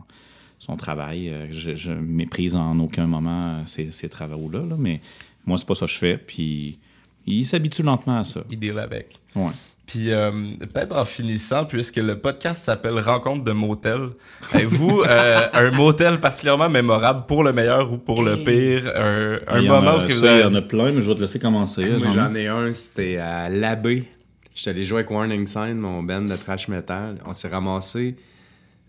son 0.58 0.76
travail. 0.76 1.28
Euh, 1.30 1.46
Je, 1.50 1.74
je 1.74 1.92
méprise 1.92 2.54
en 2.56 2.78
aucun 2.80 3.06
moment 3.06 3.56
euh, 3.56 3.62
ces, 3.66 3.92
ces 3.92 4.08
travaux-là, 4.08 4.60
là, 4.60 4.76
mais 4.78 5.00
moi, 5.46 5.56
c'est 5.58 5.66
pas 5.66 5.74
ça 5.74 5.86
que 5.86 5.92
je 5.92 5.98
fais. 5.98 6.16
Puis 6.18 6.78
il 7.26 7.44
s'habitue 7.44 7.82
lentement 7.82 8.18
à 8.20 8.24
ça. 8.24 8.40
Il 8.50 8.58
deal 8.58 8.78
avec. 8.78 9.18
Ouais. 9.34 9.50
Puis 9.86 10.10
euh, 10.10 10.32
peut-être 10.58 10.96
en 10.96 11.04
finissant, 11.04 11.64
puisque 11.64 11.98
le 11.98 12.18
podcast 12.18 12.64
s'appelle 12.64 12.98
Rencontre 12.98 13.44
de 13.44 13.52
motel, 13.52 14.08
avez-vous 14.52 15.02
euh, 15.06 15.38
un 15.52 15.70
motel 15.70 16.18
particulièrement 16.18 16.68
mémorable 16.68 17.26
pour 17.28 17.44
le 17.44 17.52
meilleur 17.52 17.92
ou 17.92 17.96
pour 17.96 18.24
le 18.24 18.42
pire? 18.44 18.90
Un, 18.96 19.38
un 19.46 19.60
Il 19.60 19.66
y 19.66 19.70
en 19.70 19.76
moment 19.76 19.90
a- 19.92 19.96
où 19.98 20.00
ce 20.00 20.08
que 20.08 20.12
ça, 20.12 20.18
vous 20.22 20.26
avez... 20.26 20.40
Il 20.40 20.42
y 20.42 20.46
en 20.46 20.54
a 20.56 20.62
plein, 20.62 20.90
mais 20.90 21.00
je 21.00 21.08
vais 21.08 21.14
te 21.14 21.20
laisser 21.20 21.38
commencer. 21.38 21.88
J'en 22.12 22.34
ai 22.34 22.48
un, 22.48 22.72
c'était 22.72 23.18
à 23.18 23.48
l'abbé. 23.48 24.08
J'étais 24.56 24.70
allé 24.70 24.84
jouer 24.86 25.00
avec 25.00 25.10
Warning 25.10 25.46
Sign, 25.46 25.74
mon 25.74 26.02
band 26.02 26.22
de 26.22 26.34
trash 26.34 26.68
metal. 26.68 27.18
On 27.26 27.34
s'est 27.34 27.48
ramassé. 27.48 28.16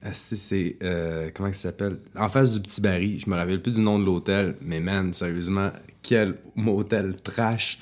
Ah, 0.02 0.14
si, 0.14 0.38
c'est. 0.38 0.78
euh, 0.82 1.30
comment 1.34 1.52
ça 1.52 1.70
s'appelle? 1.70 1.98
En 2.16 2.30
face 2.30 2.54
du 2.54 2.62
petit 2.62 2.80
Barry. 2.80 3.20
Je 3.20 3.30
me 3.30 3.36
rappelle 3.36 3.62
plus 3.62 3.74
du 3.74 3.82
nom 3.82 4.00
de 4.00 4.06
l'hôtel. 4.06 4.56
Mais 4.62 4.80
man, 4.80 5.14
sérieusement, 5.14 5.70
quel 6.02 6.36
motel 6.56 7.18
trash. 7.22 7.80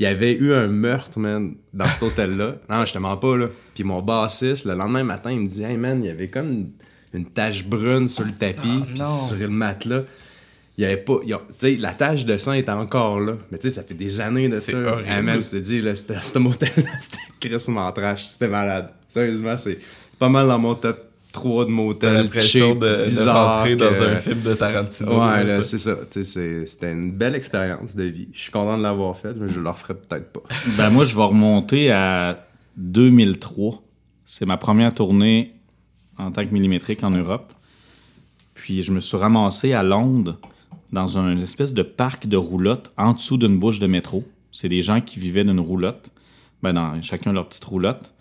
Il 0.00 0.02
y 0.02 0.06
avait 0.06 0.32
eu 0.34 0.52
un 0.52 0.66
meurtre, 0.66 1.20
man, 1.20 1.54
dans 1.72 1.88
cet 1.90 2.02
hôtel-là. 2.02 2.56
Non, 2.68 2.84
je 2.84 2.92
te 2.92 2.98
mens 2.98 3.16
pas, 3.16 3.36
là. 3.36 3.46
Puis 3.74 3.84
mon 3.84 4.02
bassiste, 4.02 4.64
le 4.64 4.74
lendemain 4.74 5.04
matin, 5.04 5.30
il 5.30 5.40
me 5.40 5.46
dit 5.46 5.62
Hey, 5.62 5.78
man, 5.78 6.02
il 6.02 6.08
y 6.08 6.10
avait 6.10 6.28
comme 6.28 6.50
une, 6.50 6.70
une 7.14 7.26
tache 7.26 7.64
brune 7.64 8.08
sur 8.08 8.24
le 8.24 8.32
tapis, 8.32 8.82
puis 8.84 8.98
non. 8.98 9.06
sur 9.06 9.36
le 9.36 9.48
matelas. 9.48 10.02
Il 10.78 10.82
y 10.82 10.84
avait 10.84 10.96
pas. 10.96 11.18
Tu 11.26 11.34
sais, 11.58 11.74
la 11.74 11.92
tache 11.92 12.24
de 12.24 12.38
sang 12.38 12.52
était 12.52 12.70
encore 12.70 13.18
là. 13.20 13.34
Mais 13.50 13.58
tu 13.58 13.68
sais, 13.68 13.74
ça 13.74 13.82
fait 13.82 13.94
des 13.94 14.20
années 14.20 14.48
de 14.48 14.58
C'est 14.58 14.72
ça. 14.72 14.78
horrible. 14.78 15.08
Ah, 15.10 15.20
man, 15.22 15.42
c'était 15.42 15.60
dit, 15.60 15.80
là, 15.80 15.96
c'était 15.96 16.20
ce 16.22 16.38
motel-là, 16.38 16.82
c'était 17.00 17.48
crissement 17.48 17.90
trash. 17.92 18.28
C'était 18.28 18.46
malade. 18.48 18.90
Sérieusement, 19.08 19.58
c'est 19.58 19.78
pas 20.20 20.28
mal 20.28 20.46
dans 20.46 20.58
mon 20.60 20.74
top 20.76 21.04
trois 21.32 21.64
de 21.64 21.70
T'as 21.70 21.74
motel 21.74 22.14
l'impression 22.14 22.74
de, 22.76 22.96
de 22.98 23.04
bizarre 23.04 23.56
rentrer 23.58 23.76
que- 23.76 23.80
dans 23.82 24.02
un 24.02 24.16
film 24.16 24.40
de 24.40 24.54
Tarantino. 24.54 25.20
Ouais, 25.20 25.44
là, 25.44 25.62
c'est 25.62 25.78
ça. 25.78 25.96
Tu 25.96 26.22
sais, 26.22 26.24
c'est- 26.24 26.66
C'était 26.66 26.92
une 26.92 27.10
belle 27.10 27.34
expérience 27.34 27.96
de 27.96 28.04
vie. 28.04 28.28
Je 28.32 28.40
suis 28.40 28.52
content 28.52 28.78
de 28.78 28.82
l'avoir 28.84 29.16
faite, 29.18 29.36
mais 29.36 29.48
je 29.48 29.58
le 29.60 29.68
referai 29.68 29.94
peut-être 29.94 30.32
pas. 30.32 30.42
Ben 30.78 30.90
moi, 30.90 31.04
je 31.04 31.14
vais 31.16 31.22
remonter 31.24 31.90
à 31.90 32.46
2003. 32.76 33.82
C'est 34.24 34.46
ma 34.46 34.56
première 34.56 34.94
tournée 34.94 35.54
en 36.18 36.30
tant 36.30 36.44
que 36.46 36.52
millimétrique 36.52 37.02
en 37.02 37.10
Europe. 37.10 37.52
Puis 38.54 38.82
je 38.82 38.92
me 38.92 39.00
suis 39.00 39.16
ramassé 39.16 39.72
à 39.72 39.82
Londres 39.82 40.38
dans 40.92 41.18
un 41.18 41.36
espèce 41.38 41.72
de 41.72 41.82
parc 41.82 42.26
de 42.26 42.36
roulottes 42.36 42.92
en 42.96 43.12
dessous 43.12 43.36
d'une 43.36 43.58
bouche 43.58 43.78
de 43.78 43.86
métro. 43.86 44.24
C'est 44.52 44.68
des 44.68 44.82
gens 44.82 45.00
qui 45.00 45.18
vivaient 45.18 45.44
d'une 45.44 45.60
roulotte. 45.60 46.10
Ben 46.62 46.72
dans 46.72 47.00
chacun 47.02 47.32
leur 47.32 47.48
petite 47.48 47.64
roulotte. 47.64 48.14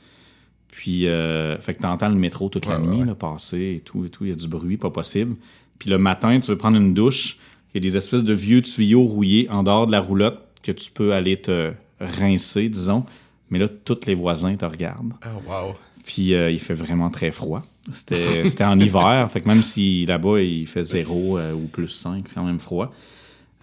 Puis, 0.68 1.08
euh, 1.08 1.58
fait 1.60 1.74
que 1.74 1.82
t'entends 1.82 2.10
le 2.10 2.16
métro 2.16 2.50
toute 2.50 2.68
la 2.68 2.80
ouais, 2.80 2.86
nuit 2.86 3.00
ouais. 3.00 3.06
là, 3.06 3.16
passer 3.16 3.78
et 3.78 3.80
tout 3.80 4.06
et 4.06 4.10
tout. 4.10 4.26
Il 4.26 4.30
y 4.30 4.32
a 4.32 4.36
du 4.36 4.48
bruit, 4.48 4.78
pas 4.78 4.92
possible. 4.92 5.36
Puis 5.80 5.90
le 5.90 5.98
matin, 5.98 6.40
tu 6.40 6.52
veux 6.52 6.58
prendre 6.58 6.78
une 6.78 6.94
douche. 6.94 7.40
Il 7.74 7.84
y 7.84 7.88
a 7.88 7.90
des 7.90 7.98
espèces 7.98 8.24
de 8.24 8.34
vieux 8.34 8.62
tuyaux 8.62 9.04
rouillés 9.04 9.50
en 9.50 9.64
dehors 9.64 9.88
de 9.88 9.92
la 9.92 10.02
roulotte 10.02 10.40
que 10.62 10.72
tu 10.72 10.92
peux 10.92 11.14
aller 11.14 11.42
te 11.42 11.74
rincer, 12.00 12.70
disons. 12.70 13.06
Mais 13.50 13.58
là, 13.58 13.68
tous 13.68 14.06
les 14.06 14.14
voisins 14.14 14.56
te 14.56 14.66
regardent. 14.66 15.14
Oh, 15.26 15.50
wow. 15.50 15.76
Puis 16.06 16.36
euh, 16.36 16.52
il 16.52 16.60
fait 16.60 16.76
vraiment 16.76 17.10
très 17.10 17.32
froid. 17.32 17.64
C'était 17.92 18.64
en 18.64 18.80
hiver. 18.80 19.30
Fait 19.32 19.42
que 19.42 19.48
même 19.48 19.64
si 19.64 20.06
là-bas, 20.06 20.42
il 20.42 20.68
fait 20.68 20.84
0 20.84 21.38
euh, 21.38 21.54
ou 21.54 21.68
plus 21.68 21.88
5, 21.88 22.24
c'est 22.28 22.36
quand 22.36 22.44
même 22.44 22.60
froid. 22.60 22.92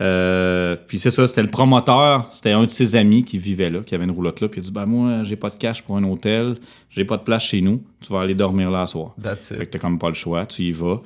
Euh, 0.01 0.75
puis 0.89 0.99
c'est 0.99 1.11
ça, 1.13 1.29
c'était 1.29 1.43
le 1.43 1.51
promoteur, 1.51 2.27
c'était 2.33 2.51
un 2.51 2.65
de 2.65 2.71
ses 2.71 2.97
amis 2.97 3.23
qui 3.25 3.39
vivait 3.39 3.71
là, 3.71 3.81
qui 3.87 3.95
avait 3.95 4.05
une 4.05 4.11
roulotte 4.11 4.41
là, 4.41 4.49
puis 4.49 4.61
il 4.61 4.65
a 4.65 4.67
dit 4.67 4.73
ben 4.73 4.87
moi 4.87 5.23
j'ai 5.23 5.37
pas 5.37 5.51
de 5.51 5.57
cash 5.57 5.83
pour 5.83 5.97
un 5.97 6.03
hôtel, 6.03 6.57
j'ai 6.91 7.05
pas 7.05 7.17
de 7.17 7.23
place 7.23 7.45
chez 7.45 7.61
nous, 7.61 7.81
tu 8.01 8.13
vas 8.13 8.23
aller 8.23 8.35
dormir 8.35 8.73
là 8.73 8.87
ce 8.87 8.93
soir. 8.95 9.15
That's 9.23 9.51
Fait 9.51 9.55
it. 9.55 9.61
que 9.61 9.65
t'as 9.67 9.79
comme 9.79 10.01
pas 10.01 10.09
le 10.09 10.15
choix, 10.17 10.47
tu 10.47 10.63
y 10.65 10.73
vas. 10.73 11.01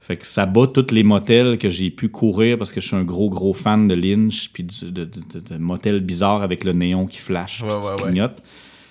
Fait 0.00 0.18
que 0.18 0.26
ça 0.26 0.44
bat 0.44 0.66
tous 0.66 0.90
les 0.92 1.04
motels 1.04 1.56
que 1.56 1.70
j'ai 1.70 1.90
pu 1.90 2.10
courir 2.10 2.58
parce 2.58 2.70
que 2.70 2.82
je 2.82 2.86
suis 2.88 2.96
un 2.96 3.02
gros 3.02 3.30
gros 3.30 3.54
fan 3.54 3.88
de 3.88 3.94
Lynch 3.94 4.50
puis 4.52 4.62
de, 4.64 4.90
de, 4.90 5.04
de- 5.04 5.40
de 5.40 5.56
motels 5.56 6.00
bizarres 6.00 6.42
avec 6.42 6.64
le 6.64 6.72
néon 6.72 7.06
qui 7.06 7.18
flash, 7.18 7.62
Ouais, 7.62 7.68
puis 7.68 7.76
ouais, 7.76 7.96
qui 7.96 8.20
ouais. 8.20 8.28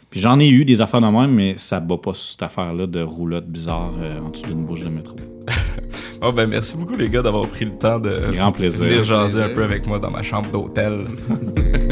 Puis 0.09 0.19
j'en 0.21 0.39
ai 0.39 0.47
eu 0.47 0.63
des 0.65 0.81
affaires 0.81 1.01
de 1.01 1.07
même, 1.07 1.31
mais 1.31 1.55
ça 1.57 1.79
bat 1.79 1.97
pas 1.97 2.13
cette 2.13 2.41
affaire-là 2.43 2.87
de 2.87 3.01
roulotte 3.01 3.47
bizarre 3.47 3.91
euh, 4.01 4.19
en 4.21 4.29
dessous 4.29 4.45
d'une 4.47 4.65
bouche 4.65 4.81
de 4.81 4.89
métro. 4.89 5.15
Oh, 6.19 6.31
ben, 6.31 6.47
merci 6.47 6.75
beaucoup, 6.75 6.95
les 6.95 7.09
gars, 7.09 7.21
d'avoir 7.21 7.45
pris 7.47 7.65
le 7.65 7.77
temps 7.77 7.99
de 7.99 8.31
Grand 8.31 8.51
plaisir. 8.51 8.83
venir 8.85 9.03
jaser 9.03 9.43
un 9.43 9.49
peu 9.49 9.63
avec 9.63 9.85
moi 9.85 9.99
dans 9.99 10.09
ma 10.09 10.23
chambre 10.23 10.49
d'hôtel. 10.49 11.05